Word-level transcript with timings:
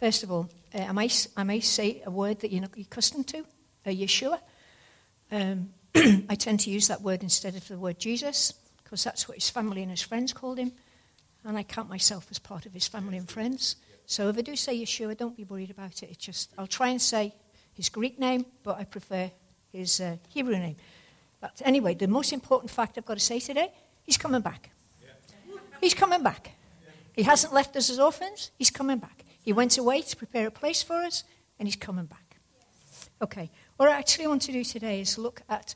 First 0.00 0.22
of 0.22 0.32
all, 0.32 0.48
uh, 0.74 0.78
I, 0.78 0.92
may, 0.92 1.10
I 1.36 1.58
say 1.58 2.02
a 2.06 2.10
word 2.10 2.40
that 2.40 2.50
you're 2.50 2.62
not 2.62 2.74
accustomed 2.74 3.28
to, 3.28 3.40
uh, 3.40 3.90
Yeshua. 3.90 4.40
Um, 5.30 5.74
I 5.94 6.36
tend 6.36 6.60
to 6.60 6.70
use 6.70 6.88
that 6.88 7.02
word 7.02 7.22
instead 7.22 7.54
of 7.54 7.68
the 7.68 7.76
word 7.76 7.98
Jesus, 7.98 8.54
because 8.82 9.04
that's 9.04 9.28
what 9.28 9.36
his 9.36 9.50
family 9.50 9.82
and 9.82 9.90
his 9.90 10.00
friends 10.00 10.32
called 10.32 10.56
him. 10.56 10.72
And 11.44 11.58
I 11.58 11.64
count 11.64 11.90
myself 11.90 12.28
as 12.30 12.38
part 12.38 12.64
of 12.64 12.72
his 12.72 12.88
family 12.88 13.18
and 13.18 13.28
friends. 13.28 13.76
So 14.06 14.30
if 14.30 14.38
I 14.38 14.40
do 14.40 14.56
say 14.56 14.74
Yeshua, 14.74 15.18
don't 15.18 15.36
be 15.36 15.44
worried 15.44 15.70
about 15.70 16.02
it. 16.02 16.08
It's 16.10 16.24
just, 16.24 16.50
I'll 16.56 16.66
try 16.66 16.88
and 16.88 17.02
say 17.02 17.34
his 17.74 17.90
Greek 17.90 18.18
name, 18.18 18.46
but 18.62 18.78
I 18.78 18.84
prefer 18.84 19.30
his 19.70 20.00
uh, 20.00 20.16
Hebrew 20.30 20.56
name. 20.56 20.76
But 21.42 21.60
anyway, 21.62 21.92
the 21.92 22.08
most 22.08 22.32
important 22.32 22.70
fact 22.70 22.96
I've 22.96 23.04
got 23.04 23.18
to 23.18 23.24
say 23.24 23.38
today, 23.38 23.70
he's 24.02 24.16
coming 24.16 24.40
back. 24.40 24.70
He's 25.78 25.92
coming 25.92 26.22
back. 26.22 26.52
He 27.14 27.22
hasn't 27.22 27.52
left 27.52 27.76
us 27.76 27.90
as 27.90 27.98
orphans, 27.98 28.50
he's 28.56 28.70
coming 28.70 28.96
back. 28.96 29.24
He 29.42 29.52
went 29.52 29.78
away 29.78 30.02
to 30.02 30.16
prepare 30.16 30.46
a 30.46 30.50
place 30.50 30.82
for 30.82 30.96
us, 30.96 31.24
and 31.58 31.66
he's 31.66 31.76
coming 31.76 32.06
back. 32.06 32.36
Okay, 33.22 33.50
what 33.76 33.88
I 33.88 33.98
actually 33.98 34.26
want 34.26 34.42
to 34.42 34.52
do 34.52 34.64
today 34.64 35.00
is 35.00 35.18
look 35.18 35.42
at 35.48 35.74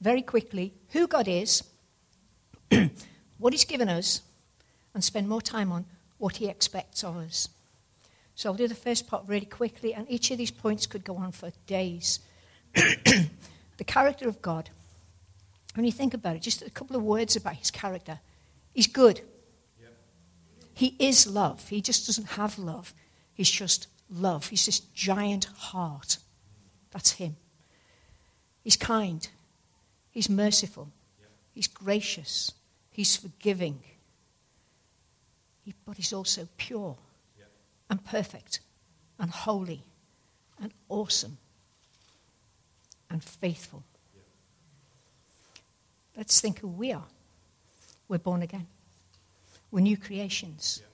very 0.00 0.22
quickly 0.22 0.74
who 0.90 1.06
God 1.06 1.28
is, 1.28 1.62
what 3.38 3.52
he's 3.52 3.64
given 3.64 3.88
us, 3.88 4.22
and 4.92 5.02
spend 5.02 5.28
more 5.28 5.42
time 5.42 5.72
on 5.72 5.84
what 6.18 6.36
he 6.36 6.48
expects 6.48 7.04
of 7.04 7.16
us. 7.16 7.48
So 8.34 8.50
I'll 8.50 8.56
do 8.56 8.68
the 8.68 8.74
first 8.74 9.06
part 9.06 9.24
really 9.26 9.46
quickly, 9.46 9.94
and 9.94 10.10
each 10.10 10.30
of 10.30 10.38
these 10.38 10.50
points 10.50 10.86
could 10.86 11.04
go 11.04 11.16
on 11.16 11.32
for 11.32 11.52
days. 11.66 12.20
the 12.74 13.84
character 13.86 14.28
of 14.28 14.42
God. 14.42 14.70
When 15.74 15.84
you 15.84 15.92
think 15.92 16.14
about 16.14 16.36
it, 16.36 16.42
just 16.42 16.62
a 16.62 16.70
couple 16.70 16.96
of 16.96 17.02
words 17.02 17.36
about 17.36 17.56
his 17.56 17.70
character. 17.70 18.20
He's 18.72 18.86
good. 18.86 19.20
He 20.74 20.96
is 20.98 21.26
love. 21.26 21.68
He 21.68 21.80
just 21.80 22.06
doesn't 22.06 22.30
have 22.30 22.58
love. 22.58 22.92
He's 23.32 23.50
just 23.50 23.86
love. 24.10 24.48
He's 24.48 24.66
this 24.66 24.80
giant 24.80 25.44
heart. 25.56 26.18
That's 26.90 27.12
him. 27.12 27.36
He's 28.62 28.76
kind. 28.76 29.26
He's 30.10 30.28
merciful. 30.28 30.90
He's 31.52 31.68
gracious. 31.68 32.52
He's 32.90 33.16
forgiving. 33.16 33.80
He, 35.64 35.74
but 35.86 35.96
he's 35.96 36.12
also 36.12 36.48
pure 36.56 36.96
and 37.88 38.04
perfect 38.04 38.60
and 39.18 39.30
holy 39.30 39.82
and 40.60 40.72
awesome 40.88 41.38
and 43.10 43.22
faithful. 43.22 43.84
Let's 46.16 46.40
think 46.40 46.60
who 46.60 46.68
we 46.68 46.92
are. 46.92 47.06
We're 48.08 48.18
born 48.18 48.42
again. 48.42 48.66
We're 49.74 49.80
new 49.80 49.96
creations. 49.96 50.78
Yeah. 50.80 50.88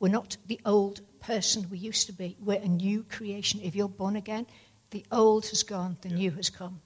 We're 0.00 0.08
not 0.08 0.38
the 0.46 0.58
old 0.64 1.02
person 1.20 1.66
we 1.70 1.76
used 1.76 2.06
to 2.06 2.14
be. 2.14 2.34
We're 2.40 2.62
a 2.62 2.66
new 2.66 3.04
creation. 3.04 3.60
If 3.62 3.74
you're 3.74 3.90
born 3.90 4.16
again, 4.16 4.46
the 4.90 5.04
old 5.12 5.44
has 5.48 5.62
gone, 5.62 5.98
the 6.00 6.08
yeah. 6.08 6.16
new 6.16 6.30
has 6.30 6.48
come. 6.48 6.80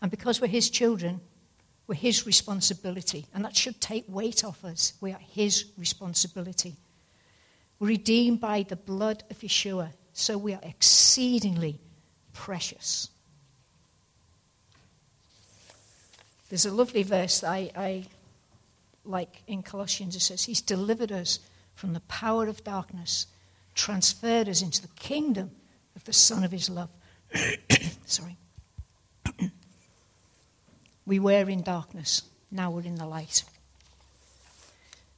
And 0.00 0.12
because 0.12 0.40
we're 0.40 0.46
His 0.46 0.70
children, 0.70 1.20
we're 1.88 1.96
His 1.96 2.24
responsibility. 2.24 3.26
And 3.34 3.44
that 3.44 3.56
should 3.56 3.80
take 3.80 4.04
weight 4.06 4.44
off 4.44 4.64
us. 4.64 4.92
We 5.00 5.10
are 5.10 5.18
His 5.18 5.72
responsibility. 5.76 6.76
We're 7.80 7.88
redeemed 7.88 8.40
by 8.40 8.62
the 8.62 8.76
blood 8.76 9.24
of 9.32 9.40
Yeshua, 9.40 9.88
so 10.12 10.38
we 10.38 10.54
are 10.54 10.60
exceedingly 10.62 11.80
precious. 12.32 13.10
There's 16.48 16.64
a 16.64 16.72
lovely 16.72 17.02
verse 17.02 17.40
that 17.40 17.50
I, 17.50 17.70
I 17.74 18.04
like 19.08 19.42
in 19.46 19.62
Colossians, 19.62 20.14
it 20.14 20.20
says, 20.20 20.44
He's 20.44 20.60
delivered 20.60 21.10
us 21.10 21.40
from 21.74 21.94
the 21.94 22.00
power 22.00 22.46
of 22.46 22.62
darkness, 22.62 23.26
transferred 23.74 24.48
us 24.48 24.62
into 24.62 24.82
the 24.82 24.88
kingdom 24.88 25.50
of 25.96 26.04
the 26.04 26.12
Son 26.12 26.44
of 26.44 26.52
His 26.52 26.68
love. 26.68 26.90
Sorry. 28.04 28.36
we 31.06 31.18
were 31.18 31.48
in 31.48 31.62
darkness, 31.62 32.22
now 32.50 32.70
we're 32.70 32.82
in 32.82 32.96
the 32.96 33.06
light. 33.06 33.44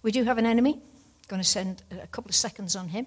We 0.03 0.13
do 0.13 0.25
have 0.25 0.39
an 0.39 0.47
enemy. 0.47 0.75
I'm 0.75 0.81
Going 1.29 1.43
to 1.43 1.49
send 1.49 1.83
a 1.91 2.07
couple 2.07 2.31
of 2.31 2.35
seconds 2.35 2.75
on 2.75 2.89
him. 2.89 3.07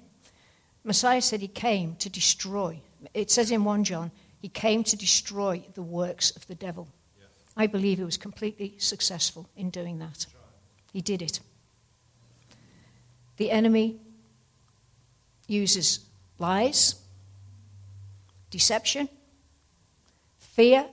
Messiah 0.83 1.21
said 1.21 1.41
he 1.41 1.47
came 1.47 1.95
to 1.95 2.09
destroy. 2.09 2.79
It 3.13 3.31
says 3.31 3.51
in 3.51 3.63
1 3.63 3.83
John, 3.83 4.11
he 4.41 4.49
came 4.49 4.83
to 4.83 4.97
destroy 4.97 5.63
the 5.73 5.81
works 5.81 6.31
of 6.31 6.45
the 6.47 6.55
devil. 6.55 6.87
I 7.55 7.67
believe 7.67 7.97
he 7.97 8.03
was 8.03 8.17
completely 8.17 8.75
successful 8.77 9.47
in 9.55 9.69
doing 9.69 9.99
that. 9.99 10.25
He 10.93 11.01
did 11.01 11.21
it. 11.21 11.39
The 13.37 13.51
enemy 13.51 13.97
uses 15.47 15.99
lies, 16.37 16.95
deception, 18.51 19.09
fear, 20.37 20.85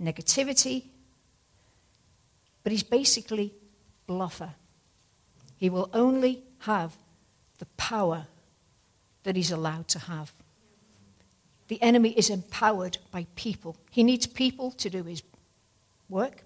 negativity, 0.00 0.84
but 2.62 2.70
he's 2.70 2.84
basically 2.84 3.52
bluffer. 4.06 4.50
He 5.58 5.68
will 5.68 5.90
only 5.92 6.42
have 6.60 6.96
the 7.58 7.66
power 7.76 8.26
that 9.24 9.36
he's 9.36 9.50
allowed 9.50 9.88
to 9.88 9.98
have. 9.98 10.32
The 11.68 11.82
enemy 11.82 12.10
is 12.10 12.30
empowered 12.30 12.98
by 13.10 13.26
people. 13.34 13.76
He 13.90 14.02
needs 14.02 14.26
people 14.26 14.70
to 14.72 14.88
do 14.88 15.02
his 15.02 15.22
work. 16.08 16.43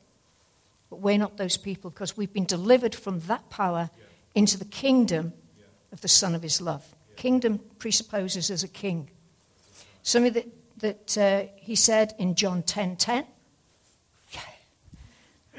But 0.91 1.01
we're 1.01 1.19
not 1.19 1.37
those 1.37 1.57
people 1.57 1.91
because 1.91 2.17
we've 2.17 2.33
been 2.33 2.45
delivered 2.45 2.95
from 2.95 3.21
that 3.21 3.51
power 3.51 3.91
into 4.35 4.59
the 4.59 4.65
kingdom 4.65 5.33
of 5.93 6.01
the 6.01 6.09
Son 6.09 6.35
of 6.35 6.43
His 6.43 6.61
love. 6.61 6.95
Kingdom 7.17 7.61
presupposes 7.79 8.51
as 8.51 8.63
a 8.63 8.69
king. 8.69 9.11
Something 10.03 10.33
that, 10.33 10.47
that 10.79 11.19
uh, 11.19 11.47
he 11.57 11.75
said 11.75 12.15
in 12.19 12.35
John 12.35 12.63
10 12.63 12.97
10. 12.97 13.27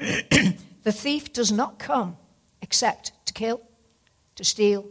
the 0.00 0.92
thief 0.92 1.32
does 1.32 1.52
not 1.52 1.78
come 1.78 2.16
except 2.62 3.12
to 3.26 3.34
kill, 3.34 3.60
to 4.36 4.44
steal, 4.44 4.86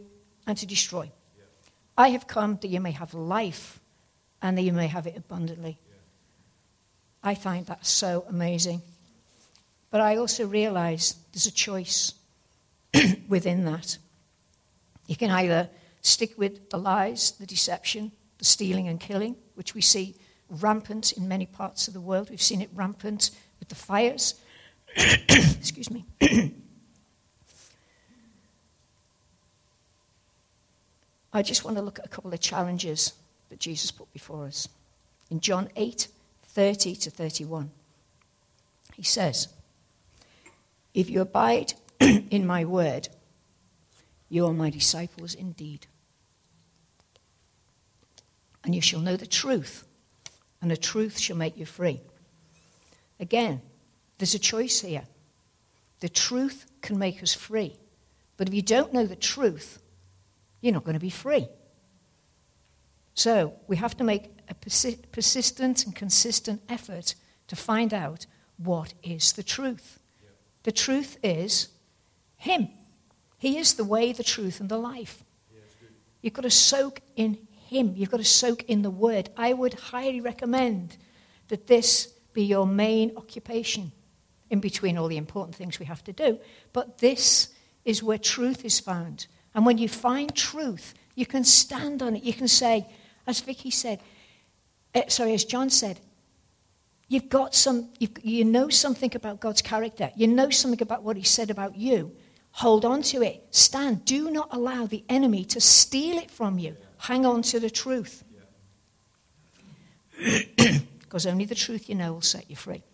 and 0.46 0.56
to 0.56 0.66
destroy. 0.66 1.10
I 1.98 2.08
have 2.10 2.26
come 2.26 2.58
that 2.62 2.68
you 2.68 2.80
may 2.80 2.92
have 2.92 3.12
life 3.12 3.80
and 4.40 4.56
that 4.56 4.62
you 4.62 4.72
may 4.72 4.86
have 4.86 5.06
it 5.06 5.16
abundantly. 5.16 5.78
I 7.22 7.34
find 7.34 7.66
that 7.66 7.84
so 7.84 8.24
amazing. 8.28 8.82
But 9.90 10.00
I 10.00 10.16
also 10.16 10.46
realize 10.46 11.16
there's 11.32 11.46
a 11.46 11.52
choice 11.52 12.14
within 13.28 13.64
that. 13.64 13.98
You 15.06 15.16
can 15.16 15.30
either 15.30 15.68
stick 16.02 16.38
with 16.38 16.70
the 16.70 16.78
lies, 16.78 17.32
the 17.32 17.46
deception, 17.46 18.12
the 18.38 18.44
stealing 18.44 18.86
and 18.88 19.00
killing, 19.00 19.36
which 19.54 19.74
we 19.74 19.80
see 19.80 20.14
rampant 20.48 21.12
in 21.12 21.26
many 21.28 21.46
parts 21.46 21.88
of 21.88 21.94
the 21.94 22.00
world. 22.00 22.30
We've 22.30 22.40
seen 22.40 22.60
it 22.60 22.70
rampant 22.74 23.30
with 23.58 23.68
the 23.68 23.74
fires. 23.74 24.34
Excuse 24.96 25.90
me. 25.90 26.04
I 31.32 31.42
just 31.42 31.64
want 31.64 31.76
to 31.76 31.82
look 31.82 31.98
at 32.00 32.06
a 32.06 32.08
couple 32.08 32.32
of 32.32 32.40
challenges 32.40 33.12
that 33.50 33.60
Jesus 33.60 33.90
put 33.90 34.12
before 34.12 34.46
us. 34.46 34.68
In 35.30 35.40
John 35.40 35.68
8 35.76 36.08
30 36.46 36.96
to 36.96 37.10
31, 37.10 37.70
he 38.96 39.04
says, 39.04 39.46
if 40.94 41.08
you 41.10 41.20
abide 41.20 41.74
in 42.00 42.46
my 42.46 42.64
word, 42.64 43.08
you 44.28 44.46
are 44.46 44.52
my 44.52 44.70
disciples 44.70 45.34
indeed. 45.34 45.86
And 48.64 48.74
you 48.74 48.80
shall 48.80 49.00
know 49.00 49.16
the 49.16 49.26
truth, 49.26 49.86
and 50.60 50.70
the 50.70 50.76
truth 50.76 51.18
shall 51.18 51.36
make 51.36 51.56
you 51.56 51.66
free. 51.66 52.00
Again, 53.18 53.62
there's 54.18 54.34
a 54.34 54.38
choice 54.38 54.80
here. 54.80 55.04
The 56.00 56.08
truth 56.08 56.66
can 56.82 56.98
make 56.98 57.22
us 57.22 57.34
free. 57.34 57.76
But 58.36 58.48
if 58.48 58.54
you 58.54 58.62
don't 58.62 58.92
know 58.92 59.06
the 59.06 59.16
truth, 59.16 59.82
you're 60.60 60.72
not 60.72 60.84
going 60.84 60.94
to 60.94 61.00
be 61.00 61.10
free. 61.10 61.48
So 63.14 63.54
we 63.66 63.76
have 63.76 63.96
to 63.98 64.04
make 64.04 64.30
a 64.48 64.54
persi- 64.54 64.98
persistent 65.12 65.84
and 65.84 65.94
consistent 65.94 66.62
effort 66.68 67.14
to 67.48 67.56
find 67.56 67.92
out 67.92 68.26
what 68.56 68.94
is 69.02 69.32
the 69.32 69.42
truth. 69.42 69.99
The 70.62 70.72
truth 70.72 71.18
is 71.22 71.68
Him. 72.36 72.68
He 73.38 73.58
is 73.58 73.74
the 73.74 73.84
way, 73.84 74.12
the 74.12 74.24
truth, 74.24 74.60
and 74.60 74.68
the 74.68 74.78
life. 74.78 75.24
You've 76.20 76.34
got 76.34 76.42
to 76.42 76.50
soak 76.50 77.00
in 77.16 77.38
Him. 77.66 77.94
You've 77.96 78.10
got 78.10 78.18
to 78.18 78.24
soak 78.24 78.64
in 78.64 78.82
the 78.82 78.90
Word. 78.90 79.30
I 79.36 79.52
would 79.52 79.74
highly 79.74 80.20
recommend 80.20 80.96
that 81.48 81.66
this 81.66 82.06
be 82.32 82.44
your 82.44 82.66
main 82.66 83.16
occupation 83.16 83.92
in 84.50 84.60
between 84.60 84.98
all 84.98 85.08
the 85.08 85.16
important 85.16 85.54
things 85.54 85.78
we 85.78 85.86
have 85.86 86.04
to 86.04 86.12
do. 86.12 86.38
But 86.72 86.98
this 86.98 87.48
is 87.84 88.02
where 88.02 88.18
truth 88.18 88.64
is 88.64 88.80
found. 88.80 89.26
And 89.54 89.64
when 89.64 89.78
you 89.78 89.88
find 89.88 90.34
truth, 90.34 90.94
you 91.14 91.26
can 91.26 91.44
stand 91.44 92.02
on 92.02 92.16
it. 92.16 92.22
You 92.22 92.32
can 92.32 92.48
say, 92.48 92.86
as 93.26 93.40
Vicky 93.40 93.70
said, 93.70 94.00
uh, 94.94 95.02
sorry, 95.08 95.34
as 95.34 95.44
John 95.44 95.70
said, 95.70 96.00
You've 97.10 97.28
got 97.28 97.56
some, 97.56 97.88
you 97.98 98.44
know 98.44 98.68
something 98.68 99.10
about 99.16 99.40
God's 99.40 99.62
character. 99.62 100.12
You 100.14 100.28
know 100.28 100.48
something 100.48 100.80
about 100.80 101.02
what 101.02 101.16
He 101.16 101.24
said 101.24 101.50
about 101.50 101.74
you. 101.74 102.12
Hold 102.52 102.84
on 102.84 103.02
to 103.02 103.20
it. 103.22 103.48
Stand. 103.50 104.04
Do 104.04 104.30
not 104.30 104.48
allow 104.52 104.86
the 104.86 105.02
enemy 105.08 105.44
to 105.46 105.60
steal 105.60 106.18
it 106.18 106.30
from 106.30 106.60
you. 106.60 106.76
Hang 106.98 107.26
on 107.26 107.42
to 107.42 107.58
the 107.58 107.68
truth. 107.68 108.22
because 111.00 111.26
only 111.26 111.46
the 111.46 111.56
truth 111.56 111.88
you 111.88 111.96
know 111.96 112.12
will 112.12 112.20
set 112.20 112.48
you 112.48 112.54
free. 112.54 112.84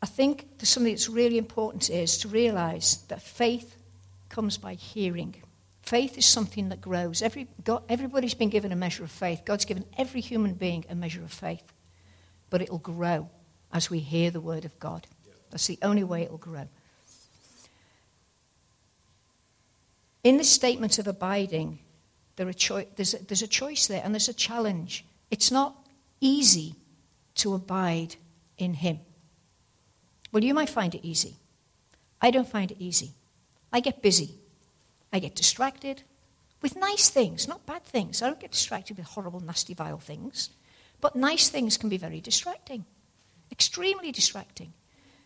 I 0.00 0.06
think 0.06 0.46
something 0.62 0.92
that's 0.92 1.08
really 1.08 1.38
important 1.38 1.90
is 1.90 2.18
to 2.18 2.28
realize 2.28 2.98
that 3.08 3.20
faith 3.20 3.76
comes 4.28 4.58
by 4.58 4.74
hearing. 4.74 5.42
Faith 5.88 6.18
is 6.18 6.26
something 6.26 6.68
that 6.68 6.82
grows. 6.82 7.22
Every, 7.22 7.48
God, 7.64 7.82
everybody's 7.88 8.34
been 8.34 8.50
given 8.50 8.72
a 8.72 8.76
measure 8.76 9.04
of 9.04 9.10
faith. 9.10 9.40
God's 9.46 9.64
given 9.64 9.86
every 9.96 10.20
human 10.20 10.52
being 10.52 10.84
a 10.90 10.94
measure 10.94 11.22
of 11.22 11.32
faith. 11.32 11.62
But 12.50 12.60
it'll 12.60 12.76
grow 12.76 13.30
as 13.72 13.88
we 13.88 14.00
hear 14.00 14.30
the 14.30 14.42
word 14.42 14.66
of 14.66 14.78
God. 14.78 15.06
That's 15.48 15.66
the 15.66 15.78
only 15.80 16.04
way 16.04 16.24
it'll 16.24 16.36
grow. 16.36 16.68
In 20.22 20.36
this 20.36 20.50
statement 20.50 20.98
of 20.98 21.06
abiding, 21.06 21.78
there 22.36 22.44
there's, 22.44 23.14
a, 23.14 23.24
there's 23.24 23.42
a 23.42 23.48
choice 23.48 23.86
there 23.86 24.02
and 24.04 24.12
there's 24.12 24.28
a 24.28 24.34
challenge. 24.34 25.06
It's 25.30 25.50
not 25.50 25.74
easy 26.20 26.74
to 27.36 27.54
abide 27.54 28.16
in 28.58 28.74
Him. 28.74 29.00
Well, 30.32 30.44
you 30.44 30.52
might 30.52 30.68
find 30.68 30.94
it 30.94 31.00
easy. 31.02 31.36
I 32.20 32.30
don't 32.30 32.46
find 32.46 32.70
it 32.70 32.76
easy. 32.78 33.12
I 33.72 33.80
get 33.80 34.02
busy. 34.02 34.34
I 35.12 35.18
get 35.18 35.34
distracted 35.34 36.02
with 36.60 36.76
nice 36.76 37.08
things, 37.08 37.46
not 37.46 37.66
bad 37.66 37.84
things. 37.84 38.22
I 38.22 38.26
don't 38.26 38.40
get 38.40 38.52
distracted 38.52 38.96
with 38.96 39.06
horrible, 39.06 39.40
nasty, 39.40 39.74
vile 39.74 39.98
things. 39.98 40.50
But 41.00 41.14
nice 41.14 41.48
things 41.48 41.76
can 41.76 41.88
be 41.88 41.96
very 41.96 42.20
distracting, 42.20 42.84
extremely 43.50 44.10
distracting. 44.12 44.72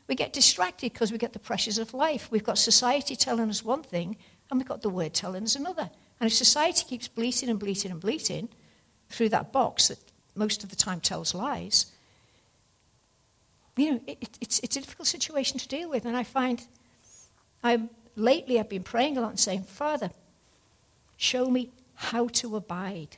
We 0.06 0.14
get 0.14 0.32
distracted 0.32 0.92
because 0.92 1.10
we 1.10 1.18
get 1.18 1.32
the 1.32 1.38
pressures 1.38 1.78
of 1.78 1.94
life. 1.94 2.30
We've 2.30 2.44
got 2.44 2.58
society 2.58 3.16
telling 3.16 3.48
us 3.48 3.64
one 3.64 3.82
thing, 3.82 4.16
and 4.50 4.60
we've 4.60 4.68
got 4.68 4.82
the 4.82 4.90
word 4.90 5.14
telling 5.14 5.44
us 5.44 5.56
another. 5.56 5.90
And 6.20 6.30
if 6.30 6.34
society 6.34 6.84
keeps 6.86 7.08
bleating 7.08 7.48
and 7.48 7.58
bleating 7.58 7.90
and 7.90 8.00
bleating 8.00 8.48
through 9.08 9.30
that 9.30 9.52
box 9.52 9.88
that 9.88 9.98
most 10.34 10.62
of 10.62 10.70
the 10.70 10.76
time 10.76 11.00
tells 11.00 11.34
lies, 11.34 11.86
you 13.76 13.92
know, 13.92 14.00
it, 14.06 14.38
it's, 14.40 14.58
it's 14.60 14.76
a 14.76 14.80
difficult 14.80 15.08
situation 15.08 15.58
to 15.58 15.68
deal 15.68 15.88
with. 15.88 16.04
And 16.04 16.16
I 16.16 16.24
find 16.24 16.62
I 17.64 17.88
lately 18.16 18.58
I've 18.58 18.68
been 18.68 18.82
praying 18.82 19.16
a 19.16 19.20
lot 19.20 19.30
and 19.30 19.40
saying, 19.40 19.64
Father, 19.64 20.10
show 21.16 21.48
me 21.48 21.70
how 21.94 22.28
to 22.28 22.56
abide. 22.56 23.16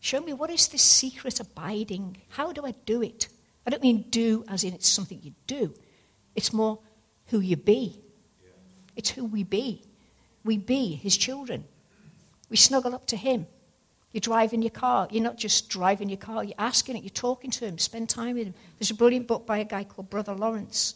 Show 0.00 0.20
me 0.20 0.32
what 0.32 0.50
is 0.50 0.68
this 0.68 0.82
secret 0.82 1.40
abiding? 1.40 2.18
How 2.30 2.52
do 2.52 2.64
I 2.64 2.72
do 2.86 3.02
it? 3.02 3.28
I 3.66 3.70
don't 3.70 3.82
mean 3.82 4.06
do 4.10 4.44
as 4.48 4.64
in 4.64 4.74
it's 4.74 4.88
something 4.88 5.20
you 5.22 5.32
do. 5.46 5.74
It's 6.34 6.52
more 6.52 6.78
who 7.26 7.40
you 7.40 7.56
be. 7.56 8.00
It's 8.96 9.10
who 9.10 9.24
we 9.24 9.42
be. 9.42 9.82
We 10.44 10.56
be 10.56 10.94
his 10.94 11.16
children. 11.16 11.64
We 12.48 12.56
snuggle 12.56 12.94
up 12.94 13.06
to 13.06 13.16
him. 13.16 13.46
You're 14.12 14.20
driving 14.20 14.62
your 14.62 14.70
car. 14.70 15.06
You're 15.10 15.22
not 15.22 15.36
just 15.36 15.68
driving 15.68 16.08
your 16.08 16.18
car, 16.18 16.42
you're 16.42 16.54
asking 16.58 16.96
it, 16.96 17.02
you're 17.02 17.10
talking 17.10 17.50
to 17.50 17.66
him, 17.66 17.76
spend 17.78 18.08
time 18.08 18.36
with 18.36 18.46
him. 18.46 18.54
There's 18.78 18.90
a 18.90 18.94
brilliant 18.94 19.26
book 19.26 19.46
by 19.46 19.58
a 19.58 19.64
guy 19.64 19.84
called 19.84 20.08
Brother 20.08 20.34
Lawrence. 20.34 20.94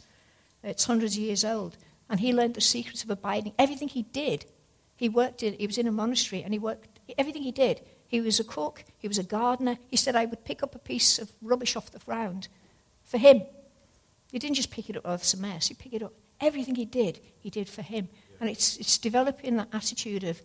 It's 0.62 0.84
hundreds 0.84 1.16
of 1.16 1.22
years 1.22 1.44
old. 1.44 1.76
And 2.12 2.20
he 2.20 2.34
learned 2.34 2.54
the 2.54 2.60
secrets 2.60 3.02
of 3.02 3.08
abiding. 3.08 3.54
Everything 3.58 3.88
he 3.88 4.02
did, 4.02 4.44
he 4.96 5.08
worked 5.08 5.42
in, 5.42 5.54
he 5.54 5.66
was 5.66 5.78
in 5.78 5.86
a 5.86 5.90
monastery 5.90 6.42
and 6.42 6.52
he 6.52 6.58
worked, 6.58 7.00
everything 7.16 7.42
he 7.42 7.50
did. 7.50 7.80
He 8.06 8.20
was 8.20 8.38
a 8.38 8.44
cook, 8.44 8.84
he 8.98 9.08
was 9.08 9.16
a 9.16 9.22
gardener. 9.22 9.78
He 9.88 9.96
said, 9.96 10.14
I 10.14 10.26
would 10.26 10.44
pick 10.44 10.62
up 10.62 10.74
a 10.74 10.78
piece 10.78 11.18
of 11.18 11.32
rubbish 11.40 11.74
off 11.74 11.90
the 11.90 11.98
ground 12.00 12.48
for 13.02 13.16
him. 13.16 13.40
He 14.30 14.38
didn't 14.38 14.56
just 14.56 14.70
pick 14.70 14.90
it 14.90 14.96
up, 14.98 15.04
oh, 15.06 15.14
it's 15.14 15.34
mess. 15.34 15.68
He 15.68 15.74
picked 15.74 15.94
it 15.94 16.02
up. 16.02 16.12
Everything 16.38 16.74
he 16.74 16.84
did, 16.84 17.18
he 17.38 17.48
did 17.48 17.66
for 17.66 17.80
him. 17.80 18.10
And 18.40 18.50
it's, 18.50 18.76
it's 18.76 18.98
developing 18.98 19.56
that 19.56 19.68
attitude 19.72 20.22
of 20.22 20.42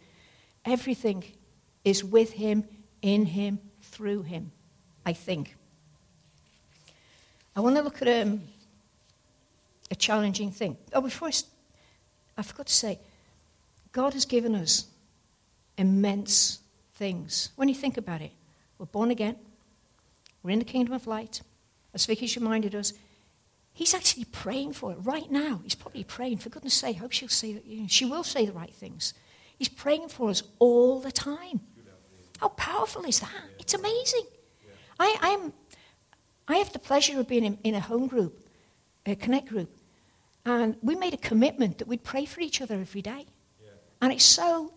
everything 0.64 1.26
is 1.84 2.02
with 2.02 2.32
him, 2.32 2.64
in 3.02 3.26
him, 3.26 3.60
through 3.82 4.22
him, 4.22 4.54
I 5.06 5.12
think. 5.12 5.58
I 7.58 7.60
want 7.60 7.76
to 7.76 7.82
look 7.82 8.02
at 8.02 8.08
um, 8.22 8.44
a 9.92 9.96
challenging 9.96 10.52
thing. 10.52 10.78
Oh, 10.94 11.02
before 11.02 11.28
I, 11.28 11.32
I 12.38 12.44
forgot 12.44 12.68
to 12.68 12.74
say, 12.74 13.00
God 13.92 14.14
has 14.14 14.26
given 14.26 14.54
us 14.56 14.86
immense 15.78 16.60
things. 16.94 17.50
When 17.56 17.68
you 17.68 17.76
think 17.76 17.98
about 17.98 18.22
it, 18.22 18.32
we're 18.78 18.86
born 18.86 19.12
again, 19.12 19.36
we're 20.44 20.52
in 20.52 20.60
the 20.60 20.66
kingdom 20.66 20.94
of 20.94 21.08
light. 21.08 21.42
As 21.94 22.06
Vicky's 22.06 22.36
reminded 22.36 22.76
us, 22.76 22.94
He's 23.78 23.94
actually 23.94 24.26
praying 24.26 24.74
for 24.74 24.92
it 24.92 24.98
right 25.04 25.30
now. 25.30 25.60
He's 25.62 25.76
probably 25.76 26.04
praying. 26.04 26.38
For 26.38 26.50
goodness 26.50 26.74
sake, 26.74 26.96
I 26.96 27.00
hope 27.00 27.12
she'll 27.12 27.30
say. 27.30 27.62
You 27.64 27.82
know, 27.82 27.88
she 27.88 28.06
will 28.06 28.24
say 28.24 28.44
the 28.44 28.52
right 28.52 28.74
things. 28.74 29.14
He's 29.60 29.70
praying 29.70 30.10
for 30.10 30.32
us 30.32 30.42
all 30.58 31.00
the 31.00 31.12
time. 31.12 31.60
How 32.40 32.48
powerful 32.50 33.06
is 33.06 33.20
that? 33.20 33.30
It's 33.60 33.76
amazing. 33.76 34.24
I, 35.00 35.16
I'm, 35.22 35.54
I 36.48 36.56
have 36.56 36.74
the 36.74 36.80
pleasure 36.80 37.20
of 37.20 37.28
being 37.28 37.46
in, 37.46 37.60
in 37.64 37.76
a 37.76 37.80
home 37.80 38.08
group, 38.08 38.50
a 39.06 39.16
connect 39.16 39.50
group, 39.50 39.70
and 40.48 40.78
we 40.82 40.96
made 40.96 41.14
a 41.14 41.18
commitment 41.18 41.78
that 41.78 41.90
we'd 41.90 42.06
pray 42.06 42.24
for 42.24 42.40
each 42.40 42.62
other 42.62 42.76
every 42.76 43.02
day. 43.02 43.26
And 44.02 44.14
it's 44.14 44.24
so, 44.24 44.74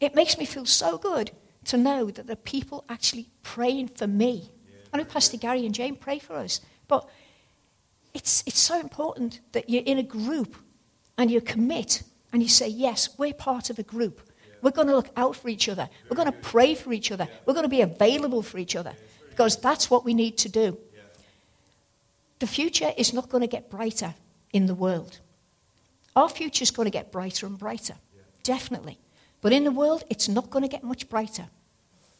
it 0.00 0.14
makes 0.14 0.38
me 0.38 0.46
feel 0.46 0.64
so 0.64 0.96
good 0.96 1.30
to 1.66 1.76
know 1.76 2.10
that 2.10 2.26
there 2.26 2.32
are 2.32 2.36
people 2.36 2.86
actually 2.88 3.28
praying 3.42 3.88
for 3.88 4.06
me. 4.06 4.50
I 4.94 4.96
know 4.96 5.04
Pastor 5.04 5.36
Gary 5.36 5.66
and 5.66 5.74
Jane 5.74 5.96
pray 5.96 6.18
for 6.18 6.36
us, 6.36 6.62
but 6.88 7.06
it's, 8.14 8.42
it's 8.46 8.58
so 8.58 8.80
important 8.80 9.40
that 9.52 9.68
you're 9.68 9.82
in 9.84 9.98
a 9.98 10.02
group 10.02 10.56
and 11.18 11.30
you 11.30 11.42
commit 11.42 12.02
and 12.32 12.42
you 12.42 12.48
say, 12.48 12.68
Yes, 12.68 13.10
we're 13.18 13.34
part 13.34 13.68
of 13.68 13.78
a 13.78 13.82
group. 13.82 14.22
We're 14.62 14.70
going 14.70 14.88
to 14.88 14.96
look 14.96 15.10
out 15.18 15.36
for 15.36 15.50
each 15.50 15.68
other. 15.68 15.90
We're 16.08 16.16
going 16.16 16.32
to 16.32 16.38
pray 16.38 16.74
for 16.74 16.94
each 16.94 17.12
other. 17.12 17.28
We're 17.44 17.52
going 17.52 17.64
to 17.64 17.68
be 17.68 17.82
available 17.82 18.40
for 18.42 18.56
each 18.56 18.74
other 18.74 18.94
because 19.28 19.58
that's 19.58 19.90
what 19.90 20.06
we 20.06 20.14
need 20.14 20.38
to 20.38 20.48
do. 20.48 20.78
The 22.38 22.46
future 22.46 22.92
is 22.96 23.12
not 23.12 23.28
going 23.28 23.42
to 23.42 23.46
get 23.46 23.68
brighter 23.68 24.14
in 24.54 24.66
the 24.66 24.74
world. 24.74 25.18
Our 26.16 26.30
future 26.30 26.62
is 26.62 26.70
going 26.70 26.86
to 26.86 26.98
get 26.98 27.12
brighter 27.12 27.44
and 27.44 27.58
brighter, 27.58 27.96
definitely. 28.44 28.98
But 29.42 29.52
in 29.52 29.64
the 29.64 29.72
world, 29.72 30.04
it's 30.08 30.28
not 30.28 30.48
going 30.48 30.62
to 30.62 30.68
get 30.68 30.82
much 30.82 31.08
brighter 31.10 31.48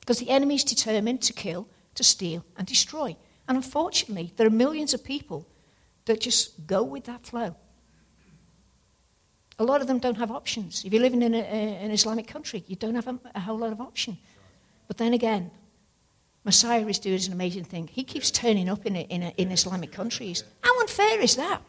because 0.00 0.18
the 0.18 0.28
enemy 0.28 0.56
is 0.56 0.64
determined 0.64 1.22
to 1.22 1.32
kill, 1.32 1.68
to 1.94 2.04
steal, 2.04 2.44
and 2.58 2.66
destroy. 2.66 3.16
And 3.48 3.56
unfortunately, 3.56 4.32
there 4.36 4.46
are 4.46 4.50
millions 4.50 4.92
of 4.92 5.04
people 5.04 5.46
that 6.04 6.20
just 6.20 6.66
go 6.66 6.82
with 6.82 7.04
that 7.04 7.24
flow. 7.24 7.56
A 9.58 9.64
lot 9.64 9.80
of 9.80 9.86
them 9.86 10.00
don't 10.00 10.18
have 10.18 10.32
options. 10.32 10.84
If 10.84 10.92
you're 10.92 11.00
living 11.00 11.22
in 11.22 11.34
a, 11.34 11.38
a, 11.38 11.84
an 11.84 11.92
Islamic 11.92 12.26
country, 12.26 12.64
you 12.66 12.74
don't 12.74 12.96
have 12.96 13.06
a, 13.06 13.18
a 13.36 13.40
whole 13.40 13.58
lot 13.58 13.72
of 13.72 13.80
option. 13.80 14.18
But 14.88 14.98
then 14.98 15.14
again, 15.14 15.52
Messiah 16.42 16.86
is 16.88 16.98
doing 16.98 17.24
an 17.26 17.32
amazing 17.32 17.64
thing. 17.64 17.86
He 17.86 18.02
keeps 18.02 18.32
turning 18.32 18.68
up 18.68 18.84
in, 18.84 18.96
in, 18.96 19.22
in 19.22 19.52
Islamic 19.52 19.92
countries. 19.92 20.42
How 20.60 20.80
unfair 20.80 21.20
is 21.20 21.36
that? 21.36 21.62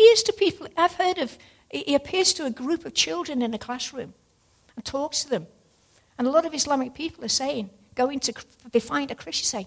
Appears 0.00 0.22
to 0.22 0.32
people, 0.32 0.66
I've 0.78 0.94
heard 0.94 1.18
of, 1.18 1.36
he 1.70 1.94
appears 1.94 2.32
to 2.32 2.46
a 2.46 2.50
group 2.50 2.86
of 2.86 2.94
children 2.94 3.42
in 3.42 3.52
a 3.52 3.58
classroom 3.58 4.14
and 4.74 4.82
talks 4.82 5.24
to 5.24 5.28
them. 5.28 5.46
And 6.16 6.26
a 6.26 6.30
lot 6.30 6.46
of 6.46 6.54
Islamic 6.54 6.94
people 6.94 7.22
are 7.22 7.28
saying, 7.28 7.68
going 7.94 8.18
to, 8.20 8.32
they 8.72 8.80
find 8.80 9.10
a 9.10 9.14
Christian 9.14 9.44
saying, 9.44 9.66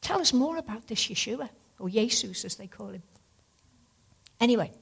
tell 0.00 0.18
us 0.18 0.32
more 0.32 0.56
about 0.56 0.86
this 0.86 1.08
Yeshua, 1.08 1.50
or 1.78 1.90
Jesus 1.90 2.42
as 2.46 2.56
they 2.56 2.68
call 2.68 2.88
him. 2.88 3.02
Anyway, 4.40 4.72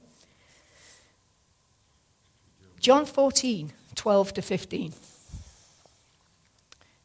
John 2.79 3.05
14, 3.05 3.73
12 3.95 4.33
to 4.33 4.41
15. 4.41 4.93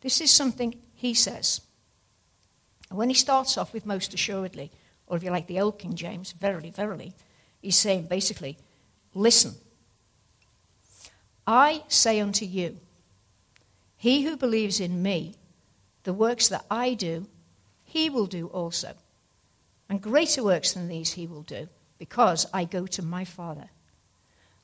This 0.00 0.20
is 0.20 0.30
something 0.30 0.76
he 0.94 1.12
says. 1.14 1.60
And 2.88 2.96
when 2.96 3.08
he 3.08 3.16
starts 3.16 3.58
off 3.58 3.72
with 3.72 3.84
most 3.84 4.14
assuredly, 4.14 4.70
or 5.10 5.16
if 5.16 5.24
you 5.24 5.30
like 5.30 5.48
the 5.48 5.60
old 5.60 5.78
King 5.78 5.94
James, 5.94 6.30
verily, 6.32 6.70
verily, 6.70 7.12
he's 7.60 7.76
saying 7.76 8.04
basically, 8.04 8.56
listen. 9.12 9.54
I 11.46 11.82
say 11.88 12.20
unto 12.20 12.44
you, 12.44 12.78
he 13.96 14.22
who 14.22 14.36
believes 14.36 14.78
in 14.78 15.02
me, 15.02 15.34
the 16.04 16.12
works 16.12 16.46
that 16.48 16.64
I 16.70 16.94
do, 16.94 17.26
he 17.82 18.08
will 18.08 18.26
do 18.26 18.46
also. 18.46 18.94
And 19.88 20.00
greater 20.00 20.44
works 20.44 20.72
than 20.72 20.86
these 20.86 21.12
he 21.14 21.26
will 21.26 21.42
do 21.42 21.68
because 21.98 22.46
I 22.54 22.64
go 22.64 22.86
to 22.86 23.02
my 23.02 23.24
Father. 23.24 23.68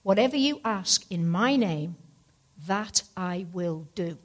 Whatever 0.04 0.36
you 0.36 0.60
ask 0.64 1.10
in 1.10 1.28
my 1.28 1.56
name, 1.56 1.96
that 2.68 3.02
I 3.16 3.46
will 3.52 3.88
do, 3.96 4.16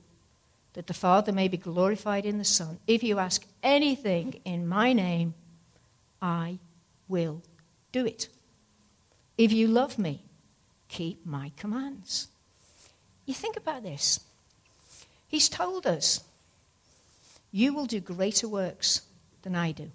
that 0.74 0.86
the 0.86 0.94
Father 0.94 1.32
may 1.32 1.48
be 1.48 1.58
glorified 1.58 2.28
in 2.28 2.38
the 2.38 2.46
Son. 2.46 2.78
If 2.86 3.02
you 3.02 3.18
ask 3.18 3.44
anything 3.64 4.40
in 4.46 4.68
my 4.68 4.94
name, 4.94 5.34
I 6.22 6.60
will 7.08 7.42
do 7.92 8.06
it. 8.06 8.28
If 9.38 9.52
you 9.52 9.68
love 9.68 9.98
me, 9.98 10.24
keep 10.88 11.26
my 11.26 11.52
commands. 11.58 12.28
You 13.26 13.34
think 13.34 13.58
about 13.58 13.84
this. 13.84 14.20
He's 15.28 15.50
told 15.50 15.88
us, 15.88 16.24
You 17.52 17.74
will 17.74 17.86
do 17.86 18.00
greater 18.00 18.48
works 18.48 19.02
than 19.42 19.56
I 19.56 19.72
do. 19.72 19.92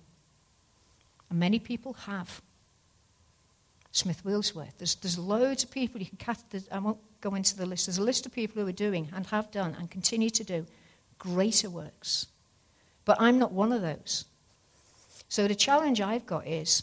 And 1.30 1.38
many 1.38 1.58
people 1.58 1.92
have. 1.92 2.40
Smith 3.92 4.24
Wigglesworth. 4.24 4.76
There's, 4.76 4.94
there's 4.96 5.18
loads 5.18 5.64
of 5.64 5.70
people 5.70 6.00
you 6.00 6.06
can 6.06 6.18
cast. 6.18 6.44
I 6.70 6.78
won't 6.78 6.98
go 7.22 7.34
into 7.34 7.56
the 7.56 7.64
list. 7.64 7.86
There's 7.86 7.98
a 7.98 8.02
list 8.02 8.26
of 8.26 8.32
people 8.32 8.60
who 8.60 8.68
are 8.68 8.72
doing 8.72 9.08
and 9.14 9.26
have 9.28 9.50
done 9.50 9.74
and 9.78 9.90
continue 9.90 10.28
to 10.30 10.44
do 10.44 10.66
greater 11.18 11.70
works. 11.70 12.26
But 13.06 13.16
I'm 13.20 13.38
not 13.38 13.52
one 13.52 13.72
of 13.72 13.80
those. 13.80 14.26
So 15.28 15.48
the 15.48 15.54
challenge 15.54 16.00
I've 16.00 16.26
got 16.26 16.46
is 16.46 16.82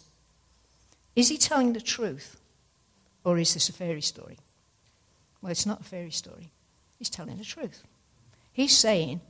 is 1.16 1.30
he 1.30 1.38
telling 1.38 1.74
the 1.74 1.82
truth 1.82 2.40
or 3.24 3.38
is 3.38 3.54
this 3.54 3.70
a 3.70 3.74
fairy 3.74 4.02
story? 4.02 4.38
Well, 5.42 5.52
it's 5.52 5.66
not 5.66 5.82
a 5.82 5.84
fairy 5.84 6.12
story. 6.12 6.52
He's 6.98 7.10
telling 7.10 7.38
the 7.38 7.44
truth. 7.44 7.84
He's 8.52 8.76
saying, 8.78 9.22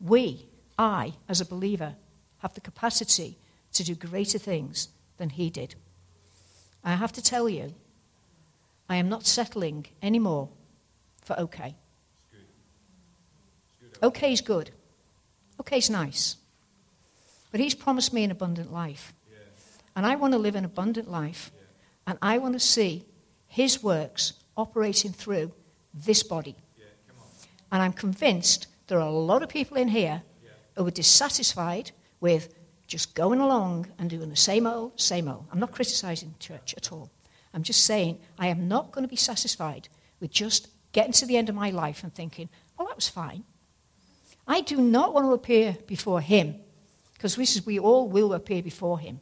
we, 0.00 0.46
I, 0.78 1.14
as 1.28 1.40
a 1.40 1.46
believer, 1.46 1.94
have 2.38 2.54
the 2.54 2.60
capacity 2.60 3.36
to 3.74 3.84
do 3.84 3.94
greater 3.94 4.38
things 4.38 4.88
than 5.18 5.30
he 5.30 5.50
did. 5.50 5.74
I 6.82 6.94
have 6.94 7.12
to 7.12 7.22
tell 7.22 7.48
you, 7.48 7.74
I 8.88 8.96
am 8.96 9.08
not 9.08 9.26
settling 9.26 9.86
anymore 10.02 10.48
for 11.22 11.38
okay. 11.38 11.74
Okay 14.02 14.32
is 14.32 14.40
good. 14.40 14.70
Okay 15.60 15.78
is 15.78 15.90
nice. 15.90 16.36
But 17.50 17.60
he's 17.60 17.74
promised 17.74 18.12
me 18.12 18.24
an 18.24 18.30
abundant 18.30 18.72
life. 18.72 19.12
And 19.96 20.06
I 20.06 20.14
want 20.16 20.32
to 20.32 20.38
live 20.38 20.54
an 20.54 20.64
abundant 20.64 21.10
life. 21.10 21.50
And 22.06 22.18
I 22.22 22.38
want 22.38 22.54
to 22.54 22.60
see 22.60 23.04
his 23.46 23.82
works 23.82 24.34
operating 24.56 25.12
through 25.12 25.52
this 25.92 26.22
body. 26.22 26.56
And 27.72 27.82
I'm 27.82 27.92
convinced 27.92 28.66
there 28.86 28.98
are 28.98 29.06
a 29.06 29.10
lot 29.10 29.42
of 29.42 29.48
people 29.48 29.76
in 29.76 29.88
here 29.88 30.22
who 30.76 30.86
are 30.86 30.90
dissatisfied 30.90 31.92
with 32.20 32.54
just 32.86 33.14
going 33.14 33.40
along 33.40 33.86
and 33.98 34.10
doing 34.10 34.28
the 34.28 34.36
same 34.36 34.66
old, 34.66 35.00
same 35.00 35.28
old. 35.28 35.46
I'm 35.52 35.60
not 35.60 35.72
criticizing 35.72 36.34
church 36.40 36.74
at 36.76 36.92
all. 36.92 37.10
I'm 37.54 37.62
just 37.62 37.84
saying 37.84 38.18
I 38.38 38.48
am 38.48 38.68
not 38.68 38.90
going 38.92 39.04
to 39.04 39.08
be 39.08 39.16
satisfied 39.16 39.88
with 40.20 40.30
just 40.30 40.68
getting 40.92 41.12
to 41.12 41.26
the 41.26 41.36
end 41.36 41.48
of 41.48 41.54
my 41.54 41.70
life 41.70 42.02
and 42.02 42.12
thinking, 42.12 42.48
well, 42.76 42.88
that 42.88 42.96
was 42.96 43.08
fine. 43.08 43.44
I 44.46 44.60
do 44.60 44.76
not 44.78 45.14
want 45.14 45.26
to 45.26 45.32
appear 45.32 45.76
before 45.86 46.20
him, 46.20 46.56
because 47.20 47.66
we 47.66 47.78
all 47.78 48.08
will 48.08 48.32
appear 48.32 48.62
before 48.62 48.98
him. 48.98 49.20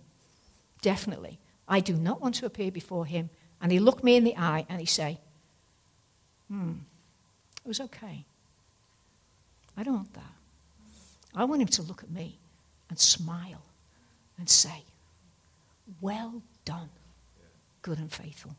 Definitely. 0.83 1.41
I 1.67 1.81
do 1.81 1.95
not 1.95 2.21
want 2.21 2.37
to 2.37 2.47
appear 2.47 2.71
before 2.71 3.05
him 3.05 3.29
and 3.61 3.73
he 3.73 3.81
look 3.81 4.05
me 4.05 4.15
in 4.15 4.23
the 4.23 4.37
eye 4.37 4.67
and 4.69 4.79
he 4.79 4.87
say, 4.87 5.19
hmm, 6.47 6.75
it 7.65 7.67
was 7.67 7.81
okay. 7.81 8.25
I 9.77 9.83
don't 9.83 9.95
want 9.95 10.15
that. 10.15 10.33
I 11.35 11.43
want 11.43 11.61
him 11.61 11.67
to 11.67 11.83
look 11.83 12.05
at 12.05 12.11
me 12.11 12.39
and 12.89 12.97
smile 13.01 13.65
and 14.39 14.49
say, 14.49 14.85
Well 16.01 16.41
done, 16.65 16.91
good 17.83 17.99
and 17.99 18.13
faithful. 18.13 18.55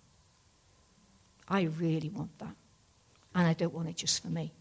I 1.48 1.62
really 1.80 2.10
want 2.10 2.38
that. 2.40 2.56
And 3.34 3.48
I 3.48 3.54
don't 3.54 3.74
want 3.74 3.88
it 3.88 3.96
just 3.96 4.22
for 4.22 4.28
me, 4.28 4.52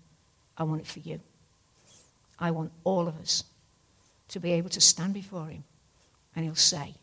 I 0.56 0.62
want 0.62 0.82
it 0.82 0.86
for 0.86 1.00
you. 1.00 1.20
I 2.38 2.52
want 2.52 2.70
all 2.84 3.08
of 3.08 3.18
us 3.18 3.42
to 4.28 4.40
be 4.40 4.52
able 4.52 4.70
to 4.70 4.80
stand 4.80 5.14
before 5.14 5.46
him 5.46 5.64
and 6.34 6.44
he'll 6.44 6.54
say, 6.54 6.94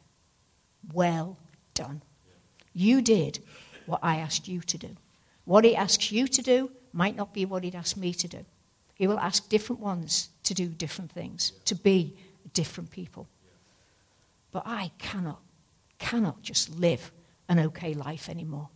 Well 0.94 1.38
done. 1.74 2.02
You 2.74 3.02
did 3.02 3.40
what 3.86 4.00
I 4.04 4.18
asked 4.18 4.48
you 4.48 4.62
to 4.62 4.78
do. 4.78 4.96
What 5.46 5.64
he 5.64 5.76
asks 5.76 6.12
you 6.12 6.28
to 6.28 6.42
do 6.42 6.72
might 6.94 7.16
not 7.16 7.34
be 7.34 7.46
what 7.46 7.64
he'd 7.64 7.76
ask 7.76 7.98
me 7.98 8.14
to 8.14 8.28
do. 8.28 8.46
He 8.96 9.08
will 9.08 9.20
ask 9.20 9.50
different 9.50 9.82
ones 9.82 10.30
to 10.44 10.54
do 10.54 10.68
different 10.68 11.12
things, 11.12 11.52
to 11.66 11.76
be 11.76 12.18
different 12.54 12.90
people. 12.90 13.28
But 14.52 14.64
I 14.66 14.92
cannot, 14.98 15.42
cannot 16.00 16.42
just 16.42 16.70
live 16.76 17.12
an 17.50 17.60
okay 17.60 17.94
life 17.94 18.30
anymore. 18.30 18.70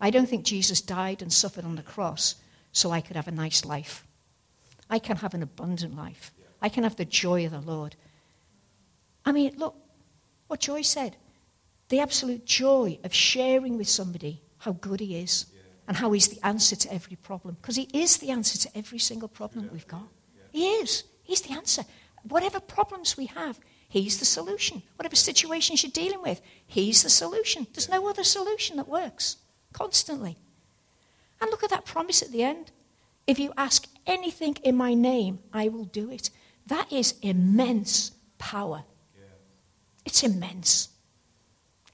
I 0.00 0.10
don't 0.10 0.28
think 0.28 0.44
Jesus 0.44 0.80
died 0.80 1.22
and 1.22 1.32
suffered 1.32 1.64
on 1.64 1.76
the 1.76 1.82
cross 1.82 2.36
so 2.72 2.90
I 2.90 3.00
could 3.00 3.16
have 3.16 3.28
a 3.28 3.32
nice 3.32 3.64
life. 3.64 4.06
I 4.88 4.98
can 4.98 5.18
have 5.18 5.34
an 5.34 5.42
abundant 5.42 5.96
life. 5.96 6.32
I 6.60 6.68
can 6.68 6.84
have 6.84 6.96
the 6.96 7.04
joy 7.04 7.46
of 7.46 7.52
the 7.52 7.60
Lord. 7.60 7.96
I 9.24 9.32
mean, 9.32 9.54
look 9.56 9.76
what 10.46 10.60
Joy 10.60 10.82
said 10.82 11.16
the 11.88 12.00
absolute 12.00 12.44
joy 12.44 12.98
of 13.02 13.14
sharing 13.14 13.78
with 13.78 13.88
somebody 13.88 14.42
how 14.58 14.72
good 14.72 15.00
He 15.00 15.18
is 15.18 15.46
and 15.86 15.96
how 15.96 16.12
He's 16.12 16.28
the 16.28 16.44
answer 16.44 16.76
to 16.76 16.92
every 16.92 17.16
problem. 17.16 17.56
Because 17.60 17.76
He 17.76 17.88
is 17.94 18.18
the 18.18 18.30
answer 18.30 18.58
to 18.58 18.76
every 18.76 18.98
single 18.98 19.28
problem 19.28 19.68
we've 19.72 19.86
got. 19.86 20.08
He 20.52 20.66
is. 20.66 21.04
He's 21.22 21.42
the 21.42 21.54
answer. 21.54 21.84
Whatever 22.24 22.60
problems 22.60 23.16
we 23.16 23.26
have, 23.26 23.58
He's 23.88 24.18
the 24.18 24.26
solution. 24.26 24.82
Whatever 24.96 25.16
situations 25.16 25.82
you're 25.82 25.92
dealing 25.92 26.20
with, 26.22 26.42
He's 26.66 27.02
the 27.02 27.10
solution. 27.10 27.66
There's 27.72 27.88
no 27.88 28.08
other 28.08 28.24
solution 28.24 28.76
that 28.76 28.88
works 28.88 29.36
constantly. 29.72 30.36
And 31.40 31.50
look 31.50 31.62
at 31.62 31.70
that 31.70 31.86
promise 31.86 32.22
at 32.22 32.32
the 32.32 32.42
end. 32.42 32.70
If 33.26 33.38
you 33.38 33.52
ask 33.56 33.86
anything 34.06 34.56
in 34.62 34.76
my 34.76 34.94
name, 34.94 35.38
I 35.52 35.68
will 35.68 35.84
do 35.84 36.10
it. 36.10 36.30
That 36.68 36.92
is 36.92 37.14
immense 37.22 38.12
power. 38.38 38.84
It's 40.04 40.22
immense. 40.22 40.88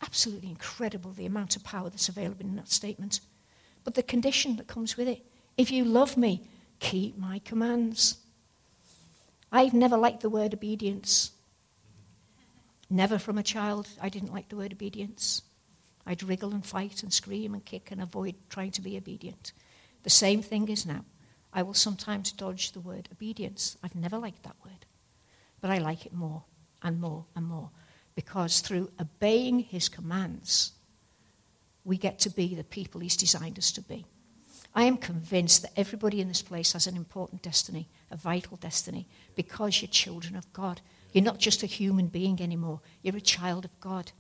Absolutely 0.03 0.51
incredible 0.51 1.13
the 1.13 1.27
amount 1.27 1.57
of 1.57 1.65
power 1.65 1.91
that's 1.91 2.09
available 2.09 2.43
in 2.45 2.57
that 2.57 2.71
statement. 2.71 3.21
But 3.85 3.95
the 3.95 4.03
condition 4.03 4.57
that 4.57 4.67
comes 4.67 4.97
with 4.97 5.09
it 5.09 5.25
if 5.57 5.71
you 5.71 5.85
love 5.85 6.17
me, 6.17 6.43
keep 6.81 7.17
my 7.17 7.39
commands. 7.45 8.19
I've 9.53 9.73
never 9.73 9.97
liked 9.97 10.21
the 10.21 10.29
word 10.29 10.53
obedience. 10.53 11.31
Never 12.91 13.19
from 13.19 13.39
a 13.39 13.43
child, 13.43 13.89
I 14.01 14.09
didn't 14.09 14.33
like 14.33 14.49
the 14.49 14.57
word 14.57 14.73
obedience. 14.73 15.43
I'd 16.07 16.25
wriggle 16.25 16.53
and 16.53 16.67
fight 16.67 17.03
and 17.03 17.13
scream 17.13 17.55
and 17.55 17.65
kick 17.65 17.91
and 17.91 18.03
avoid 18.03 18.35
trying 18.51 18.73
to 18.73 18.83
be 18.83 18.97
obedient. 18.97 19.53
The 20.03 20.11
same 20.11 20.43
thing 20.43 20.69
is 20.69 20.85
now. 20.85 21.05
I 21.55 21.63
will 21.63 21.75
sometimes 21.75 22.33
dodge 22.33 22.73
the 22.73 22.81
word 22.81 23.09
obedience. 23.13 23.79
I've 23.83 23.95
never 23.95 24.19
liked 24.19 24.43
that 24.43 24.57
word. 24.65 24.87
But 25.61 25.71
I 25.71 25.79
like 25.79 26.05
it 26.05 26.13
more 26.13 26.43
and 26.83 27.01
more 27.01 27.25
and 27.37 27.47
more 27.47 27.71
because 28.15 28.61
through 28.61 28.91
obeying 29.01 29.61
his 29.61 29.89
commands, 29.89 30.73
we 31.85 31.97
get 31.97 32.19
to 32.21 32.31
be 32.31 32.55
the 32.55 32.65
people 32.65 33.01
he's 33.01 33.17
designed 33.17 33.59
us 33.59 33.73
to 33.73 33.81
be. 33.81 34.05
I 34.75 34.85
am 34.85 34.97
convinced 34.97 35.63
that 35.63 35.73
everybody 35.77 36.21
in 36.21 36.29
this 36.29 36.43
place 36.43 36.73
has 36.73 36.87
an 36.87 36.97
important 36.97 37.43
destiny, 37.43 37.89
a 38.11 38.17
vital 38.17 38.57
destiny, 38.57 39.07
because 39.37 39.81
you're 39.81 39.89
children 39.89 40.35
of 40.35 40.53
God. 40.53 40.81
You're 41.13 41.23
not 41.23 41.39
just 41.39 41.63
a 41.63 41.67
human 41.67 42.09
being 42.09 42.41
anymore, 42.41 42.81
you're 43.03 43.17
a 43.17 43.21
child 43.21 43.65
of 43.65 43.81
God. 43.81 44.11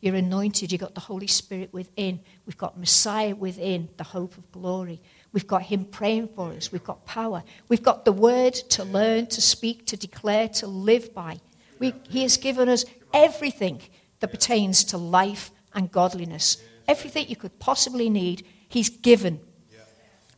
You're 0.00 0.16
anointed, 0.16 0.72
you've 0.72 0.80
got 0.80 0.94
the 0.94 1.00
Holy 1.00 1.26
Spirit 1.26 1.74
within. 1.74 2.20
We've 2.46 2.56
got 2.56 2.78
Messiah 2.78 3.34
within, 3.34 3.90
the 3.98 4.04
hope 4.04 4.38
of 4.38 4.50
glory. 4.50 5.02
We've 5.32 5.46
got 5.46 5.62
Him 5.62 5.84
praying 5.84 6.28
for 6.28 6.52
us. 6.52 6.72
We've 6.72 6.84
got 6.84 7.06
power. 7.06 7.42
We've 7.68 7.82
got 7.82 8.04
the 8.04 8.12
word 8.12 8.54
to 8.54 8.84
learn, 8.84 9.26
to 9.28 9.40
speak, 9.40 9.86
to 9.86 9.96
declare, 9.96 10.48
to 10.48 10.66
live 10.66 11.14
by. 11.14 11.40
We, 11.78 11.94
he 12.08 12.22
has 12.22 12.36
given 12.36 12.68
us 12.68 12.84
everything 13.14 13.80
that 14.20 14.30
pertains 14.30 14.84
to 14.84 14.98
life 14.98 15.50
and 15.74 15.90
godliness. 15.90 16.58
Everything 16.88 17.28
you 17.28 17.36
could 17.36 17.58
possibly 17.58 18.10
need, 18.10 18.44
He's 18.68 18.88
given. 18.88 19.40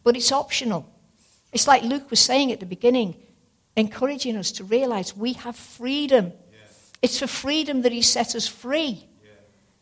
But 0.04 0.16
it's 0.16 0.32
optional. 0.32 0.88
It's 1.52 1.66
like 1.66 1.82
Luke 1.82 2.10
was 2.10 2.20
saying 2.20 2.52
at 2.52 2.60
the 2.60 2.66
beginning, 2.66 3.16
encouraging 3.76 4.36
us 4.36 4.52
to 4.52 4.64
realize 4.64 5.16
we 5.16 5.34
have 5.34 5.56
freedom. 5.56 6.32
It's 7.00 7.18
for 7.18 7.26
freedom 7.26 7.82
that 7.82 7.92
He 7.92 8.02
set 8.02 8.34
us 8.34 8.46
free. 8.46 9.06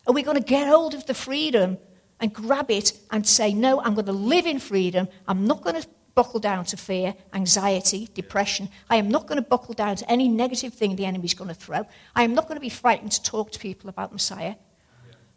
Are 0.07 0.14
we 0.14 0.23
going 0.23 0.37
to 0.37 0.43
get 0.43 0.67
hold 0.67 0.95
of 0.95 1.07
the 1.07 1.14
freedom 1.14 1.79
and 2.20 2.32
grab 2.32 2.70
it 2.70 2.92
and 3.10 3.26
say, 3.26 3.52
No, 3.52 3.80
I'm 3.80 3.94
going 3.94 4.06
to 4.06 4.12
live 4.12 4.46
in 4.46 4.58
freedom. 4.58 5.08
I'm 5.26 5.46
not 5.46 5.62
going 5.62 5.80
to 5.80 5.88
buckle 6.14 6.40
down 6.40 6.64
to 6.66 6.76
fear, 6.76 7.14
anxiety, 7.32 8.08
depression. 8.14 8.68
I 8.88 8.96
am 8.96 9.08
not 9.08 9.26
going 9.26 9.42
to 9.42 9.48
buckle 9.48 9.74
down 9.74 9.96
to 9.96 10.10
any 10.10 10.28
negative 10.28 10.74
thing 10.74 10.96
the 10.96 11.06
enemy's 11.06 11.34
going 11.34 11.48
to 11.48 11.54
throw. 11.54 11.86
I 12.14 12.24
am 12.24 12.34
not 12.34 12.46
going 12.46 12.56
to 12.56 12.60
be 12.60 12.68
frightened 12.68 13.12
to 13.12 13.22
talk 13.22 13.52
to 13.52 13.58
people 13.58 13.88
about 13.88 14.12
Messiah. 14.12 14.56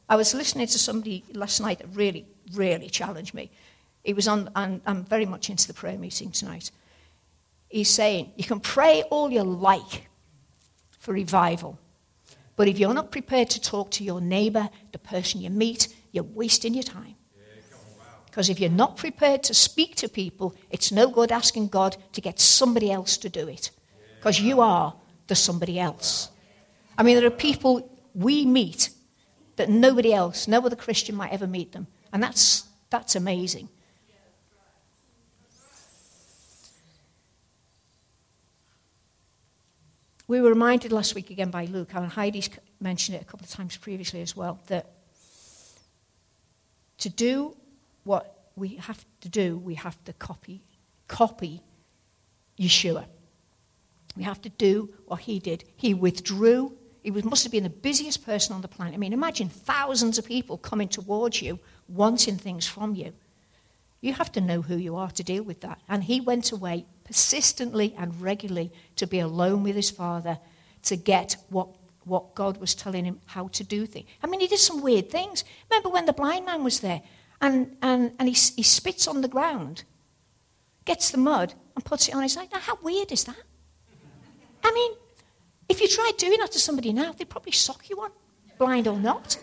I 0.10 0.16
was 0.16 0.34
listening 0.34 0.68
to 0.68 0.80
somebody 0.80 1.24
last 1.34 1.62
night 1.62 1.80
that 1.80 1.88
really, 1.94 2.26
really 2.54 2.90
challenged 2.90 3.34
me. 3.34 3.50
He 4.04 4.14
was 4.14 4.28
on, 4.28 4.50
and 4.56 4.82
I'm 4.86 5.06
very 5.06 5.26
much 5.26 5.50
into 5.50 5.68
the 5.68 5.74
prayer 5.74 5.98
meeting 5.98 6.32
tonight. 6.32 6.72
He's 7.70 7.90
saying, 7.90 8.34
You 8.36 8.44
can 8.44 8.60
pray 8.60 9.04
all 9.04 9.32
you 9.32 9.44
like 9.44 10.10
for 11.00 11.14
revival, 11.14 11.80
but 12.56 12.68
if 12.68 12.78
you're 12.78 12.94
not 12.94 13.12
prepared 13.12 13.50
to 13.52 13.62
talk 13.62 13.90
to 13.92 14.04
your 14.04 14.22
neighbor, 14.22 14.70
the 14.92 15.00
person 15.00 15.42
you 15.42 15.50
meet, 15.50 15.88
you're 16.14 16.24
wasting 16.24 16.74
your 16.74 16.84
time. 16.84 17.16
Because 18.26 18.50
if 18.50 18.60
you're 18.60 18.70
not 18.70 18.96
prepared 18.96 19.44
to 19.44 19.54
speak 19.54 19.96
to 19.98 20.08
people, 20.08 20.56
it's 20.72 20.92
no 20.92 21.10
good 21.10 21.32
asking 21.32 21.68
God 21.68 21.98
to 22.14 22.22
get 22.22 22.40
somebody 22.40 22.92
else 22.92 23.18
to 23.18 23.30
do 23.30 23.48
it. 23.50 23.70
Because 24.18 24.40
you 24.40 24.62
are 24.62 24.96
the 25.28 25.36
somebody 25.36 25.78
else. 25.80 26.30
I 26.98 27.04
mean, 27.04 27.18
there 27.18 27.28
are 27.28 27.32
people 27.32 27.90
we 28.16 28.46
meet 28.46 28.90
that 29.58 29.70
nobody 29.70 30.14
else, 30.14 30.48
no 30.48 30.66
other 30.66 30.76
Christian 30.76 31.16
might 31.16 31.34
ever 31.34 31.46
meet 31.46 31.74
them. 31.74 31.88
And 32.12 32.24
that's, 32.24 32.64
that's 32.90 33.16
amazing. 33.16 33.70
we 40.28 40.42
were 40.42 40.50
reminded 40.50 40.92
last 40.92 41.14
week 41.16 41.30
again 41.30 41.52
by 41.52 41.66
Luke, 41.66 41.94
and 41.94 42.12
Heidi's 42.12 42.50
mentioned 42.80 43.18
it 43.18 43.22
a 43.22 43.26
couple 43.26 43.46
of 43.46 43.52
times 43.52 43.78
previously 43.78 44.22
as 44.22 44.36
well, 44.36 44.60
that 44.68 44.90
to 47.04 47.10
do 47.10 47.56
what 48.06 48.50
we 48.56 48.76
have 48.76 49.06
to 49.22 49.30
do, 49.30 49.58
we 49.58 49.76
have 49.76 50.02
to 50.06 50.14
copy, 50.14 50.64
copy 51.08 51.62
Yeshua. 52.58 53.06
We 54.16 54.24
have 54.24 54.42
to 54.44 54.50
do 54.50 54.94
what 55.06 55.22
he 55.22 55.40
did. 55.40 55.66
He 55.76 55.94
withdrew. 55.94 56.78
He 57.02 57.12
was, 57.12 57.26
must 57.26 57.44
have 57.44 57.52
been 57.52 57.64
the 57.64 57.70
busiest 57.70 58.26
person 58.26 58.56
on 58.56 58.62
the 58.62 58.70
planet. 58.70 58.94
I 58.94 58.98
mean, 58.98 59.12
imagine 59.12 59.50
thousands 59.50 60.18
of 60.18 60.26
people 60.26 60.58
coming 60.58 60.88
towards 60.88 61.42
you, 61.42 61.60
wanting 61.90 62.38
things 62.38 62.66
from 62.66 62.96
you. 62.96 63.12
You 64.00 64.14
have 64.14 64.32
to 64.34 64.42
know 64.42 64.62
who 64.62 64.78
you 64.78 64.96
are 64.96 65.12
to 65.12 65.24
deal 65.24 65.44
with 65.44 65.60
that. 65.62 65.82
And 65.90 66.06
he 66.06 66.22
went 66.22 66.52
away 66.54 66.86
persistently 67.04 67.96
and 67.98 68.22
regularly 68.22 68.72
to 68.96 69.08
be 69.08 69.20
alone 69.20 69.64
with 69.64 69.76
his 69.76 69.92
father 69.92 70.40
to 70.84 70.96
get 70.96 71.36
what, 71.50 71.68
what 72.06 72.36
God 72.36 72.58
was 72.58 72.76
telling 72.76 73.06
him 73.06 73.20
how 73.26 73.48
to 73.50 73.64
do 73.64 73.86
things. 73.86 74.08
I 74.22 74.28
mean, 74.28 74.40
he 74.40 74.48
did 74.48 74.60
some 74.60 74.82
weird 74.82 75.10
things. 75.10 75.44
Remember 75.70 75.90
when 75.90 76.06
the 76.06 76.14
blind 76.14 76.46
man 76.46 76.64
was 76.64 76.80
there 76.80 77.02
and, 77.42 77.76
and, 77.82 78.12
and 78.20 78.28
he, 78.28 78.34
he 78.34 78.64
spits 78.64 79.08
on 79.08 79.22
the 79.22 79.28
ground, 79.28 79.84
gets 80.86 81.12
the 81.12 81.18
mud, 81.18 81.54
and 81.76 81.84
puts 81.86 82.08
it 82.08 82.16
on 82.16 82.24
his 82.24 82.38
eye? 82.38 82.48
Now, 82.52 82.60
how 82.60 82.78
weird 82.82 83.12
is 83.12 83.24
that? 83.26 83.42
I 84.64 84.72
mean, 84.72 84.92
if 85.70 85.82
you 85.82 85.88
tried 85.88 86.14
doing 86.18 86.40
that 86.40 86.52
to 86.52 86.60
somebody 86.60 86.94
now, 86.94 87.12
they'd 87.12 87.30
probably 87.30 87.52
sock 87.52 87.90
you 87.90 88.02
on, 88.02 88.12
blind 88.58 88.88
or 88.88 88.98
not. 88.98 89.38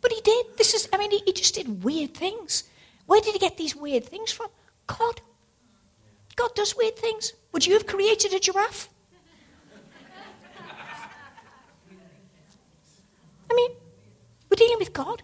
But 0.00 0.12
he 0.12 0.20
did. 0.22 0.56
This 0.56 0.74
is, 0.74 0.88
I 0.92 0.98
mean, 0.98 1.10
he, 1.10 1.22
he 1.26 1.32
just 1.32 1.54
did 1.54 1.84
weird 1.84 2.14
things. 2.14 2.64
Where 3.06 3.20
did 3.20 3.32
he 3.32 3.38
get 3.38 3.56
these 3.56 3.76
weird 3.76 4.04
things 4.04 4.32
from? 4.32 4.48
God. 4.86 5.20
God 6.36 6.54
does 6.54 6.76
weird 6.76 6.96
things. 6.96 7.32
Would 7.52 7.66
you 7.66 7.74
have 7.74 7.86
created 7.86 8.32
a 8.32 8.38
giraffe? 8.38 8.88
I 13.50 13.54
mean, 13.54 13.70
we're 14.48 14.56
dealing 14.56 14.78
with 14.78 14.92
God. 14.92 15.22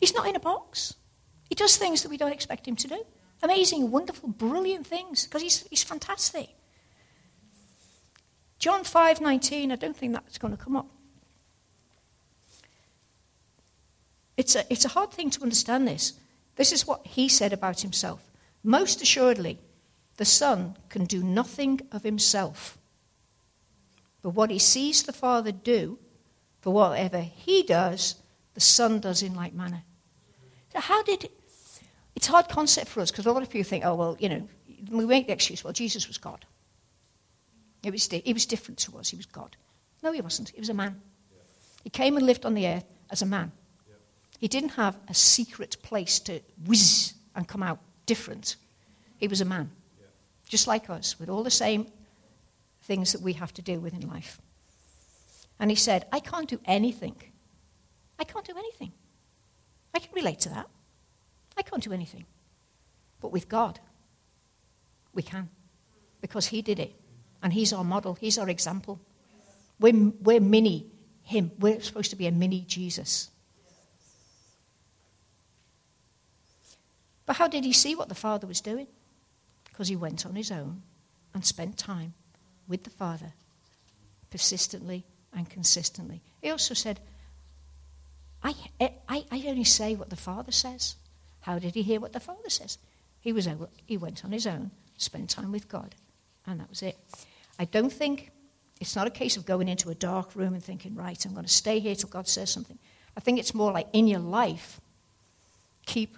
He's 0.00 0.14
not 0.14 0.26
in 0.26 0.36
a 0.36 0.40
box. 0.40 0.94
He 1.48 1.54
does 1.54 1.76
things 1.76 2.02
that 2.02 2.08
we 2.08 2.16
don't 2.16 2.32
expect 2.32 2.66
him 2.66 2.76
to 2.76 2.88
do. 2.88 3.04
Amazing, 3.42 3.90
wonderful, 3.90 4.28
brilliant 4.30 4.86
things 4.86 5.24
because 5.24 5.42
he's, 5.42 5.66
he's 5.68 5.82
fantastic. 5.82 6.48
John 8.58 8.84
5:19, 8.84 9.72
I 9.72 9.76
don't 9.76 9.96
think 9.96 10.12
that's 10.12 10.38
going 10.38 10.56
to 10.56 10.62
come 10.62 10.76
up. 10.76 10.88
It's 14.36 14.54
a, 14.54 14.64
it's 14.72 14.84
a 14.84 14.88
hard 14.88 15.10
thing 15.10 15.30
to 15.30 15.42
understand 15.42 15.86
this. 15.86 16.14
This 16.56 16.72
is 16.72 16.86
what 16.86 17.06
he 17.06 17.28
said 17.28 17.52
about 17.52 17.80
himself. 17.80 18.30
Most 18.62 19.02
assuredly, 19.02 19.58
the 20.16 20.24
Son 20.24 20.76
can 20.88 21.04
do 21.04 21.22
nothing 21.22 21.80
of 21.90 22.04
himself. 22.04 22.78
But 24.22 24.30
what 24.30 24.50
he 24.50 24.58
sees 24.58 25.02
the 25.02 25.12
Father 25.12 25.52
do, 25.52 25.98
for 26.62 26.70
whatever 26.70 27.20
he 27.20 27.62
does, 27.62 28.16
the 28.54 28.60
Son 28.60 29.00
does 29.00 29.22
in 29.22 29.34
like 29.34 29.52
manner. 29.52 29.82
So, 30.72 30.80
how 30.80 31.02
did. 31.02 31.28
It's 32.14 32.28
a 32.28 32.32
hard 32.32 32.48
concept 32.48 32.88
for 32.88 33.00
us 33.00 33.10
because 33.10 33.26
a 33.26 33.32
lot 33.32 33.42
of 33.42 33.50
people 33.50 33.68
think, 33.68 33.84
oh, 33.84 33.94
well, 33.94 34.16
you 34.18 34.28
know, 34.28 34.48
we 34.90 35.06
make 35.06 35.26
the 35.26 35.32
excuse, 35.32 35.64
well, 35.64 35.72
Jesus 35.72 36.08
was 36.08 36.18
God. 36.18 36.44
It 37.82 37.90
was, 37.90 38.06
di- 38.06 38.22
he 38.24 38.32
was 38.32 38.46
different 38.46 38.78
to 38.80 38.98
us, 38.98 39.08
he 39.08 39.16
was 39.16 39.26
God. 39.26 39.56
No, 40.02 40.12
he 40.12 40.20
wasn't. 40.20 40.50
He 40.50 40.60
was 40.60 40.68
a 40.68 40.74
man. 40.74 41.00
He 41.84 41.90
came 41.90 42.16
and 42.16 42.26
lived 42.26 42.44
on 42.44 42.54
the 42.54 42.66
earth 42.66 42.84
as 43.10 43.22
a 43.22 43.26
man. 43.26 43.52
He 44.38 44.48
didn't 44.48 44.70
have 44.70 44.98
a 45.08 45.14
secret 45.14 45.76
place 45.82 46.20
to 46.20 46.40
whiz 46.66 47.14
and 47.34 47.48
come 47.48 47.62
out 47.62 47.78
different. 48.06 48.56
He 49.18 49.28
was 49.28 49.40
a 49.40 49.44
man 49.44 49.70
just 50.52 50.66
like 50.66 50.90
us, 50.90 51.18
with 51.18 51.30
all 51.30 51.42
the 51.42 51.50
same 51.50 51.86
things 52.82 53.12
that 53.12 53.22
we 53.22 53.32
have 53.32 53.54
to 53.54 53.62
deal 53.62 53.80
with 53.80 53.94
in 53.94 54.06
life. 54.06 54.38
And 55.62 55.70
he 55.70 55.76
said, 55.76 56.04
I 56.12 56.20
can't 56.20 56.46
do 56.46 56.60
anything. 56.66 57.16
I 58.18 58.24
can't 58.24 58.44
do 58.44 58.52
anything. 58.58 58.92
I 59.94 60.00
can 60.00 60.12
relate 60.12 60.40
to 60.40 60.50
that. 60.50 60.68
I 61.56 61.62
can't 61.62 61.82
do 61.82 61.94
anything. 61.94 62.26
But 63.20 63.32
with 63.32 63.48
God, 63.48 63.80
we 65.14 65.22
can. 65.22 65.48
Because 66.20 66.48
he 66.48 66.60
did 66.60 66.78
it. 66.78 66.94
And 67.42 67.54
he's 67.54 67.72
our 67.72 67.84
model, 67.84 68.14
he's 68.14 68.36
our 68.36 68.50
example. 68.50 69.00
We're, 69.80 70.12
we're 70.20 70.40
mini 70.40 70.86
him. 71.22 71.52
We're 71.58 71.80
supposed 71.80 72.10
to 72.10 72.16
be 72.16 72.26
a 72.26 72.32
mini 72.32 72.60
Jesus. 72.66 73.30
But 77.24 77.36
how 77.36 77.48
did 77.48 77.64
he 77.64 77.72
see 77.72 77.94
what 77.94 78.10
the 78.10 78.14
Father 78.14 78.46
was 78.46 78.60
doing? 78.60 78.88
because 79.72 79.88
he 79.88 79.96
went 79.96 80.26
on 80.26 80.34
his 80.36 80.50
own 80.50 80.82
and 81.34 81.44
spent 81.44 81.78
time 81.78 82.12
with 82.68 82.84
the 82.84 82.90
Father 82.90 83.32
persistently 84.30 85.04
and 85.34 85.48
consistently. 85.48 86.22
He 86.40 86.50
also 86.50 86.74
said, 86.74 87.00
I, 88.42 88.54
I, 88.80 89.24
I 89.30 89.44
only 89.46 89.64
say 89.64 89.94
what 89.94 90.10
the 90.10 90.16
Father 90.16 90.52
says. 90.52 90.96
How 91.40 91.58
did 91.58 91.74
he 91.74 91.82
hear 91.82 92.00
what 92.00 92.12
the 92.12 92.20
Father 92.20 92.48
says? 92.50 92.78
He, 93.20 93.32
was 93.32 93.46
able, 93.46 93.68
he 93.86 93.96
went 93.96 94.24
on 94.24 94.32
his 94.32 94.46
own, 94.46 94.70
spent 94.96 95.30
time 95.30 95.52
with 95.52 95.68
God, 95.68 95.94
and 96.46 96.60
that 96.60 96.68
was 96.68 96.82
it. 96.82 96.98
I 97.58 97.64
don't 97.64 97.92
think 97.92 98.30
it's 98.80 98.96
not 98.96 99.06
a 99.06 99.10
case 99.10 99.36
of 99.36 99.46
going 99.46 99.68
into 99.68 99.90
a 99.90 99.94
dark 99.94 100.34
room 100.34 100.54
and 100.54 100.62
thinking, 100.62 100.94
right, 100.94 101.24
I'm 101.24 101.32
going 101.32 101.46
to 101.46 101.52
stay 101.52 101.78
here 101.78 101.94
till 101.94 102.08
God 102.08 102.26
says 102.26 102.50
something. 102.50 102.78
I 103.16 103.20
think 103.20 103.38
it's 103.38 103.54
more 103.54 103.72
like 103.72 103.86
in 103.92 104.08
your 104.08 104.20
life, 104.20 104.80
keep 105.86 106.16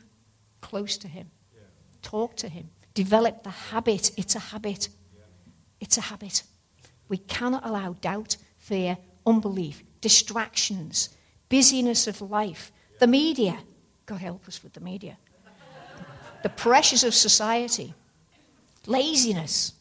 close 0.60 0.96
to 0.98 1.08
Him, 1.08 1.30
yeah. 1.54 1.60
talk 2.02 2.36
to 2.36 2.48
Him, 2.48 2.70
Develop 2.94 3.42
the 3.42 3.50
habit. 3.50 4.12
It's 4.16 4.36
a 4.36 4.38
habit. 4.38 4.88
It's 5.80 5.98
a 5.98 6.00
habit. 6.00 6.44
We 7.08 7.18
cannot 7.18 7.66
allow 7.66 7.94
doubt, 7.94 8.36
fear, 8.64 8.96
unbelief, 9.26 9.82
distractions, 10.00 11.10
busyness 11.48 12.06
of 12.06 12.20
life, 12.20 12.72
the 12.98 13.06
media. 13.06 13.58
God 14.06 14.20
help 14.20 14.48
us 14.48 14.62
with 14.62 14.72
the 14.72 14.80
media. 14.80 15.18
the 16.42 16.48
pressures 16.48 17.04
of 17.04 17.14
society, 17.14 17.94
laziness, 18.86 19.72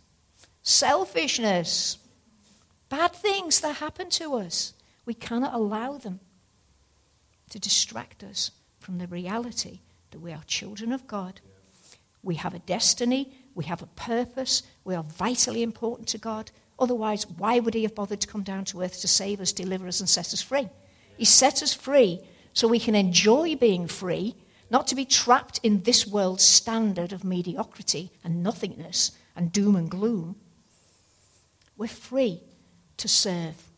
selfishness, 0.62 1.98
bad 2.90 3.14
things 3.14 3.62
that 3.62 3.78
happen 3.78 4.10
to 4.10 4.36
us. 4.36 4.74
We 5.06 5.14
cannot 5.14 5.54
allow 5.54 5.98
them 5.98 6.20
to 7.50 7.60
distract 7.60 8.24
us 8.24 8.52
from 8.80 8.98
the 8.98 9.08
reality 9.08 9.80
that 10.12 10.20
we 10.20 10.32
are 10.32 10.44
children 10.46 10.92
of 10.92 11.08
God 11.08 11.42
we 12.24 12.36
have 12.36 12.54
a 12.54 12.60
destiny, 12.60 13.34
we 13.54 13.66
have 13.66 13.82
a 13.82 13.88
purpose, 13.88 14.64
we 14.86 14.96
are 14.96 15.04
vitally 15.04 15.62
important 15.62 16.08
to 16.10 16.18
God. 16.18 16.52
Otherwise, 16.80 17.28
why 17.38 17.60
would 17.60 17.74
He 17.74 17.84
have 17.84 17.96
bothered 17.96 18.22
to 18.22 18.28
come 18.28 18.44
down 18.44 18.66
to 18.66 18.82
earth 18.82 19.02
to 19.02 19.08
save 19.08 19.40
us, 19.40 19.52
deliver 19.52 19.88
us, 19.88 20.00
and 20.00 20.10
set 20.10 20.34
us 20.34 20.42
free? 20.42 20.70
He 21.18 21.26
set 21.26 21.62
us 21.62 21.74
free 21.74 22.22
so 22.54 22.68
we 22.68 22.80
can 22.80 22.96
enjoy 22.96 23.56
being 23.56 23.88
free, 23.88 24.36
not 24.70 24.88
to 24.88 24.96
be 24.96 25.06
trapped 25.06 25.60
in 25.64 25.82
this 25.82 26.08
world's 26.08 26.44
standard 26.44 27.14
of 27.14 27.24
mediocrity 27.24 28.12
and 28.24 28.44
nothingness 28.44 29.12
and 29.36 29.52
doom 29.52 29.76
and 29.76 29.90
gloom. 29.90 30.36
We're 31.78 31.88
free 31.88 32.42
to 32.98 33.08
serve, 33.08 33.70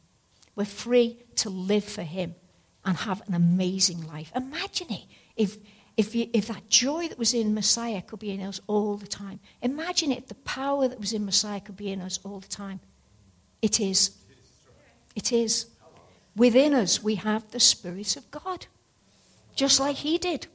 we're 0.56 0.66
free 0.66 1.20
to 1.36 1.50
live 1.50 1.84
for 1.84 2.04
Him 2.04 2.36
and 2.84 2.98
have 2.98 3.22
an 3.28 3.34
amazing 3.34 4.06
life. 4.06 4.32
Imagine 4.36 4.92
it 4.92 5.06
if 5.36 5.58
if, 5.98 6.14
you, 6.14 6.30
if 6.34 6.48
that 6.48 6.70
joy 6.70 7.08
that 7.08 7.18
was 7.18 7.34
in 7.34 7.54
Messiah 7.54 8.02
could 8.02 8.20
be 8.20 8.32
in 8.32 8.42
us 8.42 8.60
all 8.68 8.98
the 8.98 9.08
time. 9.08 9.40
Imagine 9.62 10.12
if 10.12 10.28
the 10.28 10.36
power 10.36 10.88
that 10.88 11.00
was 11.00 11.14
in 11.14 11.26
Messiah 11.26 11.62
could 11.62 11.78
be 11.78 11.92
in 11.92 12.02
us 12.02 12.20
all 12.24 12.40
the 12.40 12.48
time. 12.48 12.82
It 13.62 13.80
is. 13.80 14.12
It 15.16 15.32
is. 15.32 15.68
Within 16.36 16.74
us, 16.74 17.02
we 17.02 17.16
have 17.16 17.50
the 17.52 17.60
Spirit 17.62 18.18
of 18.18 18.30
God, 18.30 18.68
just 19.56 19.80
like 19.80 19.98
He 19.98 20.18
did. 20.18 20.48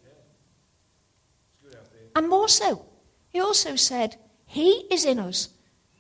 And 2.14 2.29
more 2.29 2.48
so, 2.48 2.85
He 3.31 3.40
also 3.40 3.76
said, 3.76 4.16
He 4.46 4.87
is 4.90 5.07
in 5.07 5.18
us. 5.18 5.48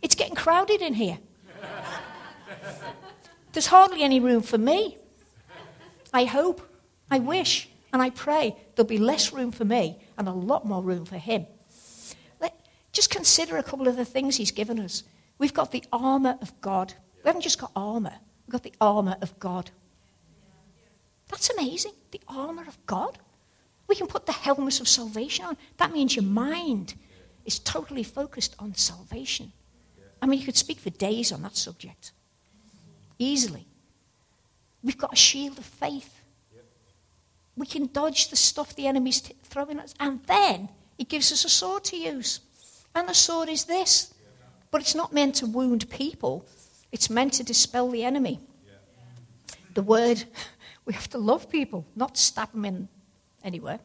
It's 0.02 0.14
getting 0.14 0.34
crowded 0.34 0.82
in 0.82 0.94
here. 0.94 1.18
There's 3.52 3.68
hardly 3.68 4.02
any 4.02 4.20
room 4.20 4.42
for 4.42 4.58
me. 4.58 4.98
I 6.12 6.24
hope. 6.24 6.60
I 7.10 7.18
wish. 7.18 7.68
And 7.92 8.00
I 8.00 8.10
pray 8.10 8.56
there'll 8.74 8.88
be 8.88 8.98
less 8.98 9.32
room 9.32 9.50
for 9.50 9.64
me 9.64 9.98
and 10.16 10.28
a 10.28 10.32
lot 10.32 10.64
more 10.64 10.82
room 10.82 11.04
for 11.04 11.16
him. 11.16 11.46
Let, 12.40 12.54
just 12.92 13.10
consider 13.10 13.56
a 13.56 13.62
couple 13.62 13.88
of 13.88 13.96
the 13.96 14.04
things 14.04 14.36
he's 14.36 14.52
given 14.52 14.78
us. 14.78 15.02
We've 15.38 15.54
got 15.54 15.72
the 15.72 15.84
armour 15.92 16.38
of 16.40 16.58
God. 16.60 16.94
We 17.24 17.28
haven't 17.28 17.42
just 17.42 17.58
got 17.58 17.72
armour, 17.74 18.14
we've 18.46 18.52
got 18.52 18.62
the 18.62 18.74
armour 18.80 19.16
of 19.20 19.38
God. 19.38 19.70
That's 21.28 21.50
amazing. 21.50 21.92
The 22.10 22.20
armour 22.28 22.64
of 22.66 22.84
God. 22.86 23.18
We 23.86 23.94
can 23.94 24.08
put 24.08 24.26
the 24.26 24.32
helmet 24.32 24.80
of 24.80 24.88
salvation 24.88 25.44
on. 25.44 25.56
That 25.76 25.92
means 25.92 26.16
your 26.16 26.24
mind 26.24 26.94
is 27.44 27.58
totally 27.58 28.02
focused 28.02 28.54
on 28.58 28.74
salvation. 28.74 29.52
I 30.20 30.26
mean, 30.26 30.40
you 30.40 30.44
could 30.44 30.56
speak 30.56 30.78
for 30.78 30.90
days 30.90 31.32
on 31.32 31.42
that 31.42 31.56
subject. 31.56 32.12
Easily. 33.18 33.66
We've 34.82 34.98
got 34.98 35.12
a 35.12 35.16
shield 35.16 35.58
of 35.58 35.64
faith 35.64 36.19
we 37.56 37.66
can 37.66 37.86
dodge 37.92 38.28
the 38.28 38.36
stuff 38.36 38.74
the 38.74 38.86
enemy's 38.86 39.20
t- 39.20 39.34
throwing 39.42 39.78
at 39.78 39.84
us. 39.84 39.94
And 40.00 40.22
then 40.24 40.68
he 40.96 41.04
gives 41.04 41.32
us 41.32 41.44
a 41.44 41.48
sword 41.48 41.84
to 41.84 41.96
use. 41.96 42.40
And 42.94 43.08
the 43.08 43.14
sword 43.14 43.48
is 43.48 43.64
this 43.64 44.12
But 44.70 44.80
it's 44.80 44.94
not 44.94 45.12
meant 45.12 45.34
to 45.36 45.46
wound 45.46 45.88
people, 45.90 46.46
it's 46.92 47.10
meant 47.10 47.34
to 47.34 47.44
dispel 47.44 47.90
the 47.90 48.04
enemy. 48.04 48.40
The 49.74 49.82
word, 49.82 50.24
we 50.84 50.94
have 50.94 51.08
to 51.10 51.18
love 51.18 51.48
people, 51.50 51.86
not 51.94 52.16
stab 52.16 52.52
them 52.52 52.64
in 52.64 52.88
anywhere. 53.44 53.80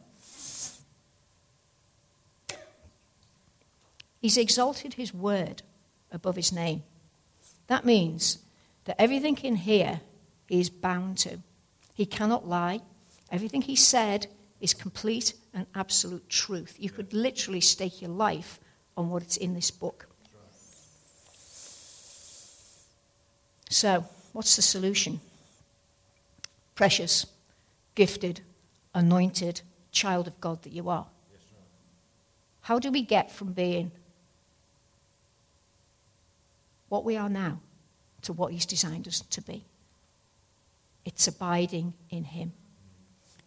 He's 4.20 4.36
exalted 4.36 4.94
his 4.94 5.14
word 5.14 5.62
above 6.10 6.34
his 6.34 6.52
name. 6.52 6.82
That 7.68 7.84
means 7.84 8.38
that 8.84 9.00
everything 9.00 9.36
in 9.38 9.56
here 9.56 10.00
he 10.48 10.60
is 10.60 10.70
bound 10.70 11.18
to. 11.18 11.38
He 11.94 12.06
cannot 12.06 12.48
lie. 12.48 12.80
Everything 13.30 13.62
he 13.62 13.76
said 13.76 14.28
is 14.60 14.72
complete 14.72 15.34
and 15.52 15.66
absolute 15.74 16.28
truth. 16.28 16.76
You 16.78 16.90
could 16.90 17.12
literally 17.12 17.60
stake 17.60 18.00
your 18.00 18.10
life 18.10 18.60
on 18.96 19.10
what's 19.10 19.36
in 19.36 19.54
this 19.54 19.70
book. 19.70 20.06
So, 23.68 24.04
what's 24.32 24.56
the 24.56 24.62
solution? 24.62 25.20
Precious, 26.74 27.26
gifted, 27.94 28.40
anointed 28.94 29.62
child 29.90 30.26
of 30.26 30.40
God 30.40 30.62
that 30.62 30.72
you 30.72 30.88
are. 30.88 31.06
How 32.62 32.78
do 32.78 32.90
we 32.90 33.02
get 33.02 33.30
from 33.30 33.52
being 33.52 33.92
what 36.88 37.04
we 37.04 37.16
are 37.16 37.28
now 37.28 37.60
to 38.22 38.32
what 38.32 38.52
He's 38.52 38.66
designed 38.66 39.06
us 39.08 39.20
to 39.20 39.42
be? 39.42 39.64
It's 41.04 41.28
abiding 41.28 41.94
in 42.10 42.24
Him. 42.24 42.52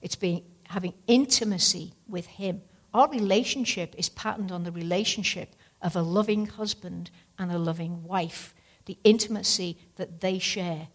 It's 0.01 0.15
being, 0.15 0.43
having 0.67 0.93
intimacy 1.07 1.93
with 2.07 2.25
Him. 2.27 2.61
Our 2.93 3.09
relationship 3.09 3.95
is 3.97 4.09
patterned 4.09 4.51
on 4.51 4.63
the 4.63 4.71
relationship 4.71 5.55
of 5.81 5.95
a 5.95 6.01
loving 6.01 6.47
husband 6.47 7.11
and 7.37 7.51
a 7.51 7.57
loving 7.57 8.03
wife, 8.03 8.53
the 8.85 8.97
intimacy 9.03 9.77
that 9.95 10.21
they 10.21 10.39
share. 10.39 10.87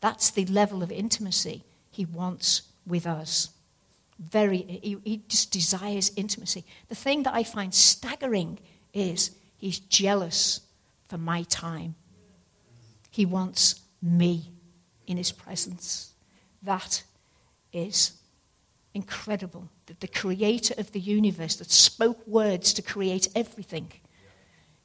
That's 0.00 0.30
the 0.30 0.46
level 0.46 0.82
of 0.82 0.90
intimacy 0.90 1.64
He 1.90 2.04
wants 2.04 2.62
with 2.86 3.06
us. 3.06 3.50
Very, 4.18 4.80
he, 4.82 4.98
he 5.04 5.22
just 5.28 5.50
desires 5.50 6.12
intimacy. 6.16 6.64
The 6.88 6.94
thing 6.94 7.24
that 7.24 7.34
I 7.34 7.42
find 7.42 7.74
staggering 7.74 8.58
is 8.92 9.32
He's 9.62 9.78
jealous 9.78 10.60
for 11.06 11.18
my 11.18 11.44
time. 11.44 11.94
He 13.10 13.24
wants 13.24 13.80
me 14.02 14.50
in 15.06 15.16
his 15.16 15.30
presence. 15.30 16.14
That 16.64 17.04
is 17.72 18.12
incredible. 18.94 19.68
That 19.86 20.00
the 20.00 20.08
creator 20.08 20.74
of 20.78 20.92
the 20.92 21.00
universe 21.00 21.56
that 21.56 21.70
spoke 21.70 22.26
words 22.26 22.72
to 22.74 22.82
create 22.82 23.28
everything 23.34 23.92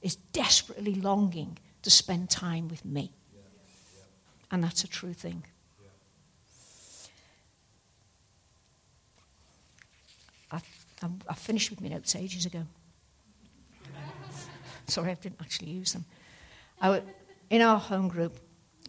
is 0.02 0.16
desperately 0.16 0.96
longing 0.96 1.58
to 1.82 1.90
spend 1.90 2.30
time 2.30 2.68
with 2.68 2.86
me. 2.86 3.12
And 4.52 4.64
that's 4.64 4.84
a 4.84 4.88
true 4.88 5.14
thing. 5.14 5.44
I, 10.52 10.62
I, 11.30 11.34
finished 11.34 11.70
with 11.70 11.82
my 11.82 11.90
notes 11.90 12.16
ages 12.16 12.46
ago. 12.46 12.64
Sorry, 14.88 15.12
I 15.12 15.16
didn't 15.16 15.42
actually 15.42 15.70
use 15.70 15.94
them. 15.94 16.06
In 17.50 17.62
our 17.62 17.78
home 17.78 18.08
group, 18.08 18.40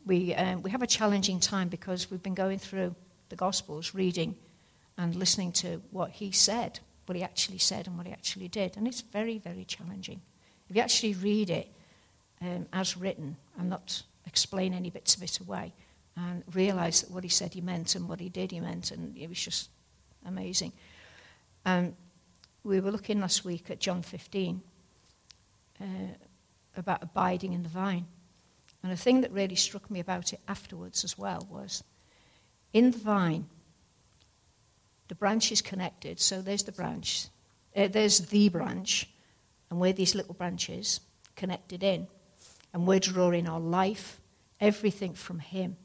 we, 0.07 0.35
um, 0.35 0.63
we 0.63 0.71
have 0.71 0.83
a 0.83 0.87
challenging 0.87 1.41
time 1.41 1.69
because 1.69 2.11
we've 2.11 2.23
been 2.23 2.35
going 2.35 2.59
through 2.59 2.95
the 3.29 3.37
Gospels, 3.37 3.95
reading 3.95 4.37
and 4.97 5.15
listening 5.15 5.53
to 5.53 5.81
what 5.91 6.11
he 6.11 6.33
said, 6.33 6.81
what 7.07 7.17
he 7.17 7.23
actually 7.23 7.59
said, 7.59 7.87
and 7.87 7.97
what 7.97 8.07
he 8.07 8.13
actually 8.13 8.49
did. 8.49 8.77
And 8.77 8.87
it's 8.87 9.01
very, 9.01 9.39
very 9.39 9.65
challenging. 9.65 10.21
If 10.69 10.77
you 10.77 10.83
actually 10.83 11.15
read 11.15 11.51
it 11.51 11.73
um, 12.43 12.67
as 12.73 12.97
written 12.97 13.37
and 13.59 13.71
not 13.71 14.03
explain 14.27 14.75
any 14.75 14.91
bits 14.91 15.17
of 15.17 15.23
it 15.23 15.41
away, 15.41 15.73
and 16.17 16.43
realize 16.53 17.03
that 17.03 17.11
what 17.11 17.23
he 17.23 17.31
said 17.31 17.55
he 17.55 17.61
meant 17.61 17.95
and 17.95 18.09
what 18.09 18.19
he 18.19 18.29
did 18.29 18.51
he 18.51 18.61
meant, 18.61 18.91
and 18.91 19.17
it 19.17 19.29
was 19.29 19.41
just 19.41 19.71
amazing. 20.27 20.73
Um, 21.65 21.95
we 22.65 22.81
were 22.81 22.91
looking 22.91 23.21
last 23.21 23.45
week 23.45 23.71
at 23.71 23.79
John 23.79 24.03
15 24.03 24.61
uh, 25.81 25.85
about 26.77 27.03
abiding 27.03 27.53
in 27.53 27.63
the 27.63 27.69
vine. 27.69 28.07
And 28.83 28.93
a 28.93 28.97
thing 28.97 29.21
that 29.23 29.33
really 29.33 29.55
struck 29.55 29.91
me 29.91 30.01
about 30.01 30.33
it 30.33 30.41
afterwards 30.49 31.05
as 31.05 31.17
well 31.19 31.47
was 31.51 31.83
in 32.73 32.91
the 32.91 32.99
vine, 32.99 33.47
the 35.09 35.15
branch 35.15 35.51
is 35.51 35.63
connected. 35.63 36.21
So 36.21 36.43
there's 36.43 36.65
the 36.65 36.73
branch, 36.73 37.29
uh, 37.75 37.89
there's 37.89 38.19
the 38.21 38.49
branch, 38.49 39.09
and 39.71 39.81
we're 39.81 39.93
these 39.93 40.15
little 40.15 40.35
branches 40.35 41.01
connected 41.37 41.83
in. 41.83 42.07
And 42.73 42.87
we're 42.87 43.01
drawing 43.01 43.49
our 43.49 43.61
life, 43.61 44.21
everything 44.61 45.15
from 45.15 45.39
Him. 45.39 45.77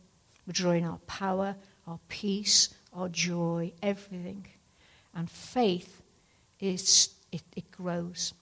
We're 0.45 0.53
drawing 0.53 0.85
our 0.85 0.99
power, 1.07 1.55
our 1.87 1.99
peace, 2.09 2.73
our 2.93 3.07
joy, 3.07 3.71
everything. 3.81 4.47
And 5.15 5.29
faith 5.29 6.01
is, 6.59 7.09
it, 7.31 7.43
it 7.55 7.71
grows. 7.71 8.33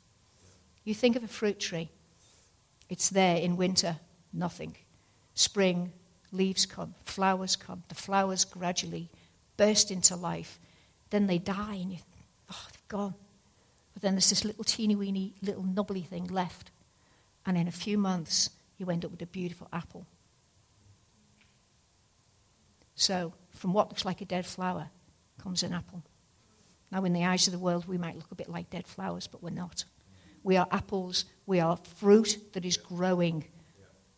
You 0.84 0.96
think 0.96 1.16
of 1.16 1.24
a 1.24 1.28
fruit 1.28 1.60
tree, 1.60 1.90
it's 2.90 3.10
there 3.10 3.38
in 3.38 3.56
winter 3.56 3.98
nothing. 4.34 4.76
Spring, 5.36 5.92
leaves 6.32 6.66
come, 6.66 6.96
flowers 7.04 7.56
come. 7.56 7.84
The 7.90 7.96
flowers 7.96 8.46
gradually 8.46 9.10
burst 9.58 9.92
into 9.92 10.16
life. 10.16 10.60
Then 11.10 11.28
they 11.28 11.38
die, 11.38 11.76
and 11.76 11.92
you, 11.92 12.00
oh, 12.52 12.68
they've 12.72 12.88
gone. 12.88 13.16
But 13.94 14.02
then 14.02 14.14
there's 14.14 14.30
this 14.30 14.46
little 14.46 14.64
teeny 14.64 14.96
weeny, 14.96 15.34
little 15.42 15.64
nubbly 15.64 16.02
thing 16.02 16.28
left. 16.28 16.72
And 17.46 17.58
in 17.58 17.68
a 17.68 17.72
few 17.72 17.98
months, 17.98 18.50
you 18.78 18.90
end 18.90 19.06
up 19.06 19.12
with 19.12 19.22
a 19.22 19.28
beautiful 19.28 19.68
apple. 19.74 20.06
So, 22.96 23.34
from 23.52 23.74
what 23.74 23.90
looks 23.90 24.06
like 24.06 24.22
a 24.22 24.26
dead 24.26 24.46
flower 24.46 24.90
comes 25.42 25.64
an 25.64 25.74
apple. 25.74 26.04
Now, 26.92 27.04
in 27.04 27.14
the 27.14 27.26
eyes 27.26 27.48
of 27.48 27.54
the 27.54 27.60
world, 27.60 27.88
we 27.88 27.98
might 27.98 28.16
look 28.16 28.32
a 28.32 28.36
bit 28.36 28.50
like 28.50 28.70
dead 28.70 28.86
flowers, 28.86 29.28
but 29.28 29.42
we're 29.42 29.50
not. 29.50 29.86
We 30.44 30.58
are 30.58 30.68
apples, 30.72 31.26
we 31.46 31.60
are 31.60 31.78
fruit 31.78 32.54
that 32.54 32.66
is 32.66 32.78
growing 32.78 33.46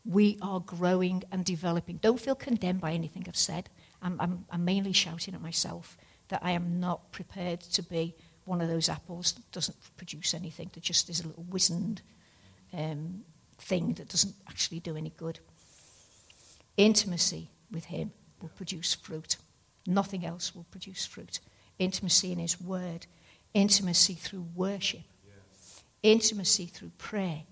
we 0.05 0.37
are 0.41 0.59
growing 0.59 1.23
and 1.31 1.45
developing. 1.45 1.97
Don't 1.97 2.19
feel 2.19 2.35
condemned 2.35 2.81
by 2.81 2.91
anything 2.91 3.23
I've 3.27 3.37
said. 3.37 3.69
I'm, 4.01 4.19
I'm, 4.19 4.45
I'm, 4.51 4.65
mainly 4.65 4.91
shouting 4.91 5.33
at 5.33 5.41
myself 5.41 5.97
that 6.27 6.41
I 6.43 6.51
am 6.51 6.79
not 6.79 7.11
prepared 7.11 7.61
to 7.61 7.83
be 7.83 8.15
one 8.45 8.59
of 8.59 8.67
those 8.67 8.89
apples 8.89 9.31
that 9.33 9.49
doesn't 9.51 9.77
produce 9.95 10.33
anything, 10.33 10.69
that 10.73 10.83
just 10.83 11.09
is 11.09 11.21
a 11.21 11.27
little 11.27 11.45
wizened 11.49 12.01
um, 12.73 13.23
thing 13.57 13.93
that 13.93 14.09
doesn't 14.09 14.35
actually 14.49 14.81
do 14.81 14.97
any 14.97 15.11
good. 15.15 15.39
Intimacy 16.75 17.49
with 17.71 17.85
Him 17.85 18.11
will 18.41 18.49
produce 18.49 18.93
fruit. 18.93 19.37
Nothing 19.87 20.25
else 20.25 20.53
will 20.53 20.65
produce 20.69 21.05
fruit. 21.05 21.39
Intimacy 21.79 22.33
in 22.33 22.39
His 22.39 22.59
Word, 22.59 23.05
intimacy 23.53 24.15
through 24.15 24.47
worship, 24.53 25.03
intimacy 26.01 26.65
through 26.65 26.91
prayer, 26.97 27.43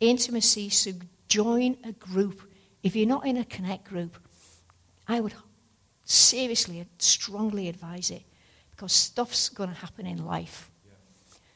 intimacy 0.00 0.68
through 0.68 1.00
join 1.34 1.76
a 1.82 1.90
group. 1.90 2.48
If 2.84 2.94
you're 2.94 3.08
not 3.08 3.26
in 3.26 3.36
a 3.38 3.44
connect 3.44 3.84
group, 3.88 4.16
I 5.08 5.18
would 5.18 5.34
seriously, 6.04 6.86
strongly 6.98 7.68
advise 7.68 8.10
it 8.12 8.22
because 8.70 8.92
stuff's 8.92 9.48
going 9.48 9.70
to 9.70 9.74
happen 9.74 10.06
in 10.06 10.24
life. 10.24 10.70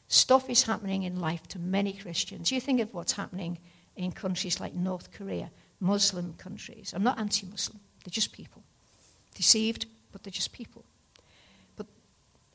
Stuff 0.08 0.50
is 0.50 0.64
happening 0.64 1.04
in 1.04 1.20
life 1.20 1.46
to 1.48 1.60
many 1.60 1.92
Christians. 1.92 2.50
You 2.50 2.60
think 2.60 2.80
of 2.80 2.92
what's 2.92 3.12
happening 3.12 3.58
in 3.94 4.10
countries 4.10 4.58
like 4.58 4.74
North 4.74 5.12
Korea, 5.12 5.50
Muslim 5.78 6.34
countries. 6.34 6.92
I'm 6.92 7.04
not 7.04 7.20
anti 7.20 7.46
Muslim, 7.46 7.78
they're 8.04 8.10
just 8.10 8.32
people. 8.32 8.64
Deceived, 9.36 9.86
but 10.10 10.24
they're 10.24 10.32
just 10.32 10.52
people. 10.52 10.84
But 11.76 11.86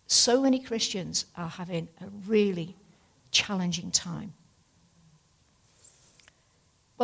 so 0.08 0.42
many 0.42 0.60
Christians 0.60 1.26
are 1.38 1.48
having 1.48 1.88
a 2.02 2.08
really 2.28 2.76
challenging 3.32 3.92
time 3.92 4.34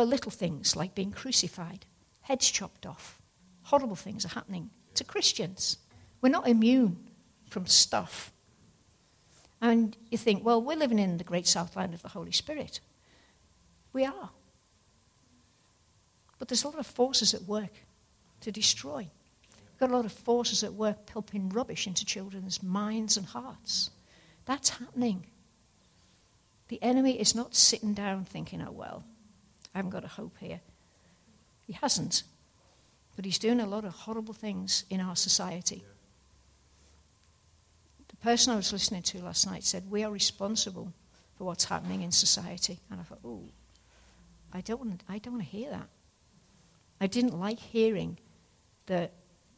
well, 0.00 0.08
little 0.08 0.30
things 0.30 0.76
like 0.76 0.94
being 0.94 1.10
crucified, 1.10 1.84
heads 2.22 2.50
chopped 2.50 2.86
off, 2.86 3.20
horrible 3.64 3.96
things 3.96 4.24
are 4.24 4.30
happening 4.30 4.70
to 4.94 5.04
Christians. 5.04 5.76
We're 6.22 6.30
not 6.30 6.48
immune 6.48 6.96
from 7.50 7.66
stuff. 7.66 8.32
And 9.60 9.94
you 10.10 10.16
think, 10.16 10.42
well, 10.42 10.62
we're 10.62 10.78
living 10.78 10.98
in 10.98 11.18
the 11.18 11.24
great 11.24 11.46
southland 11.46 11.92
of 11.92 12.00
the 12.00 12.08
Holy 12.08 12.32
Spirit. 12.32 12.80
We 13.92 14.06
are. 14.06 14.30
But 16.38 16.48
there's 16.48 16.64
a 16.64 16.68
lot 16.68 16.78
of 16.78 16.86
forces 16.86 17.34
at 17.34 17.42
work 17.42 17.84
to 18.40 18.50
destroy. 18.50 19.06
We've 19.52 19.80
got 19.80 19.90
a 19.90 19.96
lot 19.96 20.06
of 20.06 20.12
forces 20.12 20.64
at 20.64 20.72
work 20.72 21.04
pumping 21.04 21.50
rubbish 21.50 21.86
into 21.86 22.06
children's 22.06 22.62
minds 22.62 23.18
and 23.18 23.26
hearts. 23.26 23.90
That's 24.46 24.70
happening. 24.70 25.26
The 26.68 26.82
enemy 26.82 27.20
is 27.20 27.34
not 27.34 27.54
sitting 27.54 27.92
down 27.92 28.24
thinking, 28.24 28.62
oh, 28.62 28.72
well, 28.72 29.04
I 29.74 29.78
haven't 29.78 29.90
got 29.90 30.04
a 30.04 30.08
hope 30.08 30.36
here. 30.38 30.60
He 31.66 31.74
hasn't. 31.74 32.24
But 33.16 33.24
he's 33.24 33.38
doing 33.38 33.60
a 33.60 33.66
lot 33.66 33.84
of 33.84 33.92
horrible 33.92 34.34
things 34.34 34.84
in 34.90 35.00
our 35.00 35.16
society. 35.16 35.84
The 38.08 38.16
person 38.16 38.52
I 38.52 38.56
was 38.56 38.72
listening 38.72 39.02
to 39.02 39.22
last 39.22 39.46
night 39.46 39.64
said, 39.64 39.90
We 39.90 40.04
are 40.04 40.10
responsible 40.10 40.92
for 41.36 41.44
what's 41.44 41.64
happening 41.64 42.02
in 42.02 42.12
society. 42.12 42.78
And 42.90 43.00
I 43.00 43.02
thought, 43.02 43.20
oh, 43.24 43.44
I 44.52 44.60
don't 44.60 44.80
want, 44.80 45.02
I 45.08 45.18
don't 45.18 45.34
want 45.34 45.44
to 45.44 45.50
hear 45.50 45.70
that. 45.70 45.88
I 47.00 47.06
didn't 47.06 47.38
like 47.38 47.58
hearing 47.58 48.18
that 48.86 49.12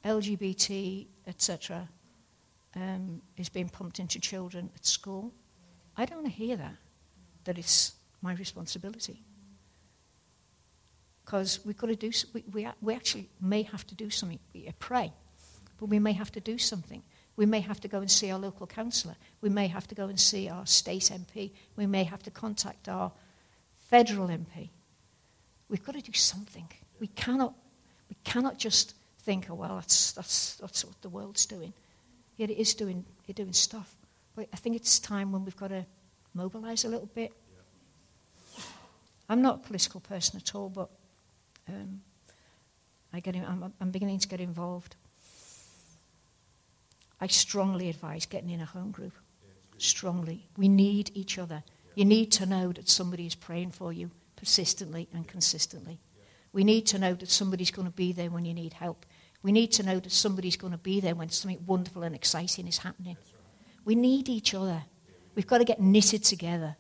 LGBT, 0.05 1.07
etc., 1.27 1.89
um, 2.77 3.21
is 3.37 3.49
being 3.49 3.69
pumped 3.69 3.99
into 3.99 4.21
children 4.21 4.71
at 4.75 4.87
school. 4.87 5.33
I 5.97 6.05
don't 6.05 6.19
want 6.23 6.29
to 6.29 6.33
hear 6.33 6.57
that, 6.57 6.77
that 7.45 7.59
it's 7.59 7.95
my 8.23 8.35
responsibility. 8.35 9.23
Because 11.33 11.65
we've 11.65 11.79
got 11.79 11.87
to 11.87 11.97
do, 11.97 12.11
we, 12.35 12.45
we, 12.53 12.69
we 12.83 12.95
actually 12.95 13.27
may 13.41 13.63
have 13.63 13.87
to 13.87 13.95
do 13.95 14.11
something. 14.11 14.39
We 14.53 14.71
pray, 14.79 15.11
but 15.81 15.87
we 15.87 15.99
may 15.99 16.13
have 16.13 16.31
to 16.33 16.41
do 16.41 16.59
something. 16.59 17.03
We 17.37 17.47
may 17.47 17.61
have 17.61 17.81
to 17.81 17.89
go 17.89 18.01
and 18.01 18.11
see 18.11 18.31
our 18.31 18.39
local 18.39 18.67
councillor. 18.67 19.17
We 19.41 19.49
may 19.49 19.67
have 19.69 19.89
to 19.89 19.95
go 19.95 20.09
and 20.09 20.21
see 20.21 20.51
our 20.51 20.67
state 20.67 21.05
MP. 21.05 21.53
We 21.75 21.87
may 21.87 22.05
have 22.05 22.23
to 22.25 22.31
contact 22.31 22.87
our 22.87 23.13
federal 23.89 24.29
MP. 24.29 24.69
We've 25.71 25.83
got 25.83 25.95
to 25.95 26.03
do 26.03 26.13
something. 26.13 26.69
We 27.01 27.07
cannot, 27.07 27.55
we 28.11 28.17
cannot 28.25 28.59
just 28.59 28.95
think, 29.21 29.47
oh, 29.49 29.55
well, 29.55 29.77
that's, 29.77 30.13
that's, 30.13 30.57
that's 30.57 30.85
what 30.85 31.01
the 31.01 31.09
world's 31.09 31.47
doing. 31.47 31.73
Yet 32.37 32.51
it 32.51 32.61
is 32.61 32.75
doing, 32.75 33.07
it's 33.27 33.39
doing 33.39 33.55
stuff. 33.55 33.97
But 34.37 34.49
I 34.53 34.59
think 34.59 34.77
it's 34.77 35.01
time 35.01 35.33
when 35.33 35.47
we've 35.47 35.57
got 35.57 35.69
to 35.69 35.87
mobilize 36.35 36.85
a 36.85 36.91
little 36.91 37.09
bit. 37.15 37.33
I'm 39.31 39.41
not 39.41 39.65
a 39.65 39.67
political 39.67 40.01
person 40.01 40.37
at 40.37 40.55
all, 40.55 40.69
but 40.69 40.91
um, 41.73 42.01
I 43.13 43.21
get 43.21 43.37
I'm, 43.37 43.73
I'm 43.81 43.91
beginning 43.91 44.19
to 44.21 44.29
get 44.29 44.41
involved. 44.41 44.97
I 47.21 47.27
strongly 47.29 47.89
advise 47.89 48.27
getting 48.27 48.51
in 48.51 48.61
a 48.61 48.65
home 48.65 48.91
group. 48.91 49.13
Strongly. 49.79 50.49
We 50.57 50.69
need 50.69 51.11
each 51.15 51.39
other. 51.39 51.63
You 51.95 52.05
need 52.05 52.33
to 52.33 52.47
know 52.47 52.73
that 52.73 52.89
somebody 52.89 53.27
is 53.27 53.35
praying 53.35 53.73
for 53.73 53.93
you 53.93 54.11
persistently 54.37 55.09
and 55.13 55.29
consistently. 55.29 56.01
We 56.53 56.65
need 56.65 56.87
to 56.89 56.99
know 56.99 57.15
that 57.15 57.31
somebody's 57.31 57.71
going 57.71 57.87
to 57.87 57.95
be 57.95 58.13
there 58.13 58.31
when 58.31 58.45
you 58.45 58.55
need 58.55 58.75
help. 58.75 59.07
We 59.43 59.53
need 59.53 59.73
to 59.73 59.83
know 59.83 60.01
that 60.01 60.13
somebody's 60.13 60.57
going 60.57 60.73
to 60.73 60.79
be 60.79 61.01
there 61.01 61.15
when 61.15 61.29
something 61.29 61.65
wonderful 61.67 62.03
and 62.03 62.15
exciting 62.15 62.67
is 62.67 62.79
happening. 62.79 63.17
We 63.85 63.95
need 63.95 64.29
each 64.29 64.55
other. 64.55 64.85
We've 65.35 65.47
got 65.47 65.59
to 65.59 65.65
get 65.65 65.81
knitted 65.81 66.25
together. 66.25 66.77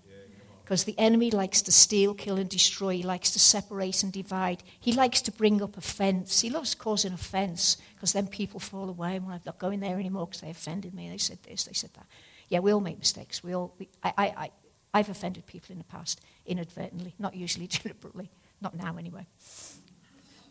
Because 0.62 0.84
the 0.84 0.98
enemy 0.98 1.30
likes 1.30 1.60
to 1.62 1.72
steal, 1.72 2.14
kill, 2.14 2.36
and 2.36 2.48
destroy. 2.48 2.96
He 2.96 3.02
likes 3.02 3.30
to 3.32 3.38
separate 3.38 4.02
and 4.02 4.12
divide. 4.12 4.62
He 4.78 4.92
likes 4.92 5.20
to 5.22 5.32
bring 5.32 5.60
up 5.60 5.76
offense. 5.76 6.40
He 6.40 6.50
loves 6.50 6.74
causing 6.74 7.12
offense 7.12 7.76
because 7.94 8.12
then 8.12 8.28
people 8.28 8.60
fall 8.60 8.88
away 8.88 9.16
and 9.16 9.26
well, 9.26 9.34
I'm 9.34 9.40
not 9.44 9.58
going 9.58 9.80
there 9.80 9.98
anymore 9.98 10.26
because 10.26 10.40
they 10.40 10.50
offended 10.50 10.94
me. 10.94 11.10
They 11.10 11.18
said 11.18 11.38
this, 11.42 11.64
they 11.64 11.72
said 11.72 11.90
that. 11.94 12.06
Yeah, 12.48 12.60
we 12.60 12.72
all 12.72 12.80
make 12.80 12.98
mistakes. 12.98 13.42
We 13.42 13.54
all, 13.54 13.74
we, 13.78 13.88
I, 14.02 14.12
I, 14.16 14.26
I, 14.26 14.50
I've 14.94 15.08
offended 15.08 15.46
people 15.46 15.72
in 15.72 15.78
the 15.78 15.84
past 15.84 16.20
inadvertently, 16.46 17.14
not 17.18 17.34
usually 17.34 17.66
deliberately. 17.82 18.30
Not 18.60 18.76
now, 18.76 18.96
anyway. 18.96 19.26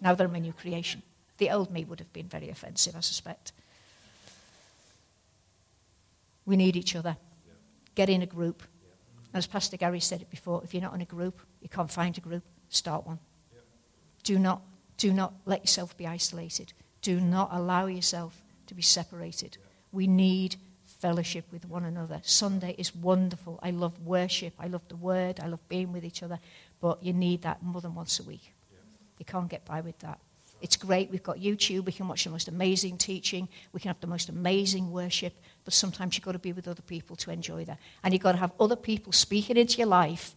Now 0.02 0.16
that 0.16 0.24
I'm 0.24 0.36
a 0.36 0.40
new 0.40 0.54
creation. 0.54 1.04
The 1.38 1.50
old 1.52 1.72
me 1.72 1.86
would 1.86 2.00
have 2.00 2.12
been 2.12 2.28
very 2.28 2.50
offensive, 2.50 2.96
I 2.96 3.00
suspect. 3.00 3.54
We 6.46 6.58
need 6.58 6.76
each 6.76 6.96
other. 6.96 7.18
Get 7.96 8.10
in 8.10 8.22
a 8.22 8.26
group. 8.26 8.64
As 9.34 9.48
Pastor 9.48 9.78
Gary 9.78 10.00
said 10.00 10.22
it 10.22 10.30
before, 10.30 10.62
if 10.64 10.74
you're 10.74 10.82
not 10.82 10.94
in 10.94 11.02
a 11.02 11.06
group, 11.06 11.40
you 11.62 11.70
can't 11.70 11.90
find 11.90 12.18
a 12.18 12.22
group, 12.22 12.44
start 12.70 13.06
one. 13.06 13.20
Do 14.24 14.38
not, 14.38 14.62
do 14.98 15.14
not 15.14 15.34
let 15.46 15.62
yourself 15.62 15.96
be 15.98 16.06
isolated. 16.06 16.74
Do 17.02 17.20
not 17.20 17.50
allow 17.52 17.86
yourself 17.86 18.42
to 18.68 18.74
be 18.74 18.82
separated. 18.82 19.58
We 19.92 20.06
need 20.08 20.58
fellowship 20.84 21.46
with 21.52 21.68
one 21.68 21.86
another. 21.86 22.20
Sunday 22.24 22.76
is 22.78 22.96
wonderful. 22.96 23.60
I 23.64 23.72
love 23.72 24.00
worship. 24.06 24.54
I 24.60 24.68
love 24.68 24.88
the 24.88 24.96
word. 24.96 25.40
I 25.40 25.48
love 25.48 25.68
being 25.68 25.92
with 25.92 26.06
each 26.06 26.22
other. 26.22 26.40
But 26.80 27.02
you 27.04 27.14
need 27.14 27.42
that 27.42 27.64
more 27.64 27.82
than 27.82 27.96
once 27.96 28.20
a 28.20 28.24
week. 28.24 28.54
You 29.18 29.26
can't 29.26 29.50
get 29.50 29.66
by 29.66 29.82
with 29.82 29.98
that. 30.00 30.20
It's 30.62 30.78
great. 30.78 31.10
We've 31.10 31.24
got 31.24 31.38
YouTube. 31.38 31.86
We 31.86 31.92
can 31.92 32.08
watch 32.08 32.24
the 32.24 32.30
most 32.30 32.48
amazing 32.48 32.98
teaching. 32.98 33.50
We 33.74 33.80
can 33.80 33.90
have 33.90 34.00
the 34.00 34.08
most 34.08 34.30
amazing 34.30 34.92
worship. 34.92 35.34
But 35.66 35.74
sometimes 35.74 36.16
you've 36.16 36.24
got 36.24 36.34
to 36.34 36.40
be 36.40 36.54
with 36.54 36.68
other 36.68 36.84
people 36.84 37.16
to 37.18 37.32
enjoy 37.32 37.66
that. 37.66 37.80
And 38.04 38.14
you've 38.14 38.24
got 38.24 38.34
to 38.34 38.38
have 38.38 38.52
other 38.60 38.76
people 38.76 39.12
speaking 39.12 39.58
into 39.58 39.80
your 39.80 39.88
life. 39.88 40.36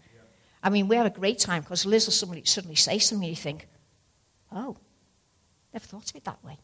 I 0.63 0.71
mean, 0.71 0.89
we 0.89 0.97
have 0.97 1.07
a 1.07 1.11
great 1.11 1.39
time 1.39 1.63
because 1.63 1.85
Liz 1.85 2.07
will 2.07 2.13
suddenly, 2.13 2.43
suddenly 2.45 2.75
say 2.75 2.99
something 2.99 3.29
and 3.29 3.37
you 3.37 3.41
think, 3.41 3.69
oh, 4.51 4.77
never 5.75 5.85
thought 5.85 6.09
of 6.09 6.17
it 6.17 6.25
that 6.25 6.43
way. 6.43 6.59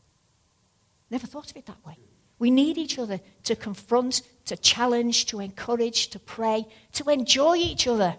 Never 1.11 1.27
thought 1.27 1.51
of 1.51 1.57
it 1.57 1.66
that 1.66 1.85
way. 1.87 1.99
We 2.38 2.51
need 2.51 2.79
each 2.79 2.99
other 2.99 3.20
to 3.44 3.55
confront, 3.55 4.23
to 4.46 4.57
challenge, 4.57 5.27
to 5.27 5.40
encourage, 5.40 6.09
to 6.09 6.18
pray, 6.18 6.66
to 6.92 7.11
enjoy 7.11 7.57
each 7.57 7.87
other. 7.87 8.16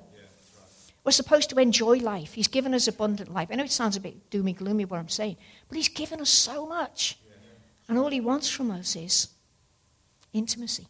We're 1.03 1.11
supposed 1.11 1.49
to 1.49 1.59
enjoy 1.59 1.97
life. 1.97 2.33
He's 2.33 2.47
given 2.47 2.73
us 2.73 2.87
abundant 2.87 3.33
life. 3.33 3.49
I 3.51 3.55
know 3.55 3.63
it 3.63 3.71
sounds 3.71 3.97
a 3.97 3.99
bit 3.99 4.29
doomy 4.29 4.55
gloomy 4.55 4.85
what 4.85 4.99
I'm 4.99 5.09
saying, 5.09 5.37
but 5.67 5.75
He's 5.75 5.89
given 5.89 6.21
us 6.21 6.29
so 6.29 6.65
much. 6.67 7.17
And 7.87 7.97
all 7.97 8.09
He 8.09 8.21
wants 8.21 8.49
from 8.49 8.69
us 8.71 8.95
is 8.95 9.29
intimacy. 10.31 10.87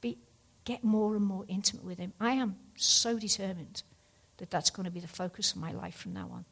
Be, 0.00 0.18
get 0.64 0.82
more 0.82 1.14
and 1.14 1.24
more 1.24 1.44
intimate 1.46 1.84
with 1.84 1.98
Him. 1.98 2.12
I 2.20 2.32
am 2.32 2.56
so 2.74 3.18
determined 3.18 3.84
that 4.38 4.50
that's 4.50 4.70
going 4.70 4.84
to 4.84 4.90
be 4.90 5.00
the 5.00 5.08
focus 5.08 5.52
of 5.52 5.58
my 5.58 5.70
life 5.70 5.94
from 5.94 6.12
now 6.12 6.30
on. 6.32 6.44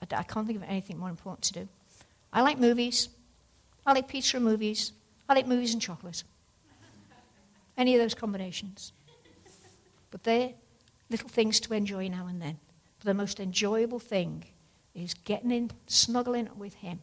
I, 0.00 0.16
I 0.16 0.22
can't 0.22 0.46
think 0.46 0.62
of 0.62 0.68
anything 0.68 0.98
more 0.98 1.10
important 1.10 1.42
to 1.44 1.52
do. 1.52 1.68
I 2.32 2.40
like 2.40 2.58
movies. 2.58 3.08
I 3.84 3.92
like 3.92 4.08
pizza 4.08 4.36
and 4.36 4.44
movies. 4.44 4.92
I 5.28 5.34
like 5.34 5.46
movies 5.46 5.72
and 5.72 5.82
chocolate. 5.82 6.24
Any 7.78 7.94
of 7.94 8.00
those 8.00 8.14
combinations. 8.14 8.92
But 10.10 10.24
they're 10.24 10.54
little 11.08 11.28
things 11.28 11.60
to 11.60 11.74
enjoy 11.74 12.08
now 12.08 12.26
and 12.26 12.42
then. 12.42 12.58
But 12.98 13.06
the 13.06 13.14
most 13.14 13.38
enjoyable 13.38 14.00
thing 14.00 14.44
is 14.94 15.14
getting 15.14 15.52
in, 15.52 15.70
snuggling 15.86 16.48
with 16.56 16.74
Him, 16.74 17.00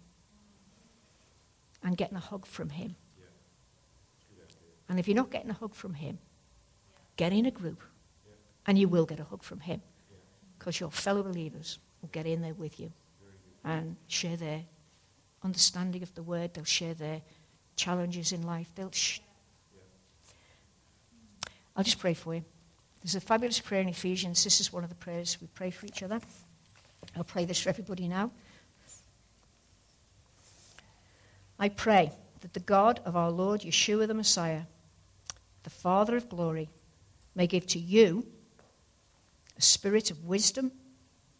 and 1.82 1.96
getting 1.96 2.18
a 2.18 2.20
hug 2.20 2.46
from 2.46 2.70
Him. 2.70 2.96
And 4.90 5.00
if 5.00 5.08
you're 5.08 5.16
not 5.16 5.32
getting 5.32 5.50
a 5.50 5.54
hug 5.54 5.74
from 5.74 5.94
Him, 5.94 6.20
get 7.16 7.32
in 7.32 7.46
a 7.46 7.52
group, 7.52 7.82
and 8.68 8.78
you 8.78 8.90
will 8.90 9.06
get 9.06 9.20
a 9.20 9.24
hug 9.24 9.44
from 9.44 9.62
Him, 9.62 9.82
because 10.60 10.80
your 10.82 10.92
fellow 10.92 11.24
believers 11.24 11.80
will 12.02 12.10
get 12.10 12.26
in 12.26 12.42
there 12.42 12.54
with 12.54 12.80
you 12.80 12.92
and 13.64 13.96
share 14.08 14.36
their 14.36 14.64
understanding 15.42 16.04
of 16.04 16.14
the 16.16 16.24
Word. 16.24 16.54
They'll 16.54 16.66
share 16.66 16.94
their 16.94 17.22
challenges 17.78 18.32
in 18.32 18.42
life. 18.42 18.72
They'll 18.76 18.92
sh- 18.92 19.22
I'll 21.76 21.84
just 21.84 22.00
pray 22.00 22.14
for 22.14 22.36
you. 22.36 22.44
There's 23.04 23.16
a 23.16 23.22
fabulous 23.22 23.60
prayer 23.60 23.82
in 23.82 23.90
Ephesians. 23.90 24.44
This 24.44 24.60
is 24.60 24.74
one 24.74 24.84
of 24.84 24.90
the 24.90 24.96
prayers 24.96 25.38
we 25.40 25.48
pray 25.48 25.70
for 25.70 25.86
each 25.86 26.02
other. 26.02 26.20
I'll 27.16 27.24
pray 27.24 27.46
this 27.46 27.60
for 27.60 27.70
everybody 27.70 28.08
now. 28.08 28.32
I 31.60 31.70
pray 31.70 32.12
that 32.42 32.54
the 32.54 32.60
God 32.60 33.00
of 33.06 33.16
our 33.16 33.32
Lord 33.32 33.62
Yeshua 33.62 34.08
the 34.08 34.14
Messiah, 34.14 34.64
the 35.64 35.70
Father 35.70 36.18
of 36.18 36.30
glory, 36.30 36.70
may 37.36 37.48
give 37.48 37.68
to 37.68 37.80
you 37.80 38.26
a 39.58 39.62
spirit 39.62 40.12
of 40.12 40.26
wisdom 40.26 40.72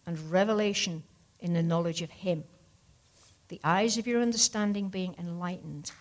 and 0.06 0.32
revelation 0.32 1.04
in 1.40 1.54
the 1.54 1.64
knowledge 1.64 2.02
of 2.02 2.10
Him, 2.10 2.44
the 3.48 3.60
eyes 3.64 3.98
of 3.98 4.08
your 4.08 4.22
understanding 4.22 4.90
being 4.90 5.16
enlightened, 5.18 5.92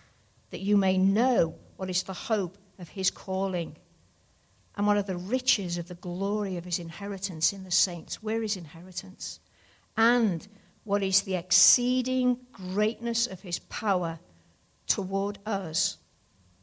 that 0.51 0.61
you 0.61 0.77
may 0.77 0.97
know 0.97 1.55
what 1.75 1.89
is 1.89 2.03
the 2.03 2.13
hope 2.13 2.57
of 2.79 2.89
His 2.89 3.09
calling 3.11 3.75
and 4.75 4.85
what 4.85 4.97
are 4.97 5.03
the 5.03 5.17
riches 5.17 5.77
of 5.77 5.87
the 5.87 5.95
glory 5.95 6.57
of 6.57 6.65
his 6.65 6.79
inheritance 6.79 7.53
in 7.53 7.63
the 7.63 7.71
saints? 7.71 8.21
Where 8.21 8.43
is 8.43 8.57
inheritance? 8.57 9.39
And 9.95 10.45
what 10.83 11.01
is 11.01 11.21
the 11.21 11.35
exceeding 11.35 12.37
greatness 12.51 13.25
of 13.25 13.41
his 13.41 13.59
power 13.59 14.19
toward 14.87 15.39
us 15.45 15.97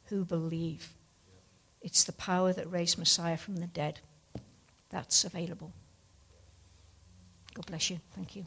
who 0.04 0.24
believe? 0.24 0.94
It's 1.80 2.04
the 2.04 2.12
power 2.12 2.52
that 2.52 2.70
raised 2.70 2.98
Messiah 2.98 3.36
from 3.36 3.56
the 3.56 3.66
dead. 3.66 4.00
That's 4.90 5.24
available. 5.24 5.72
God 7.54 7.66
bless 7.66 7.90
you. 7.90 7.98
Thank 8.14 8.36
you. 8.36 8.46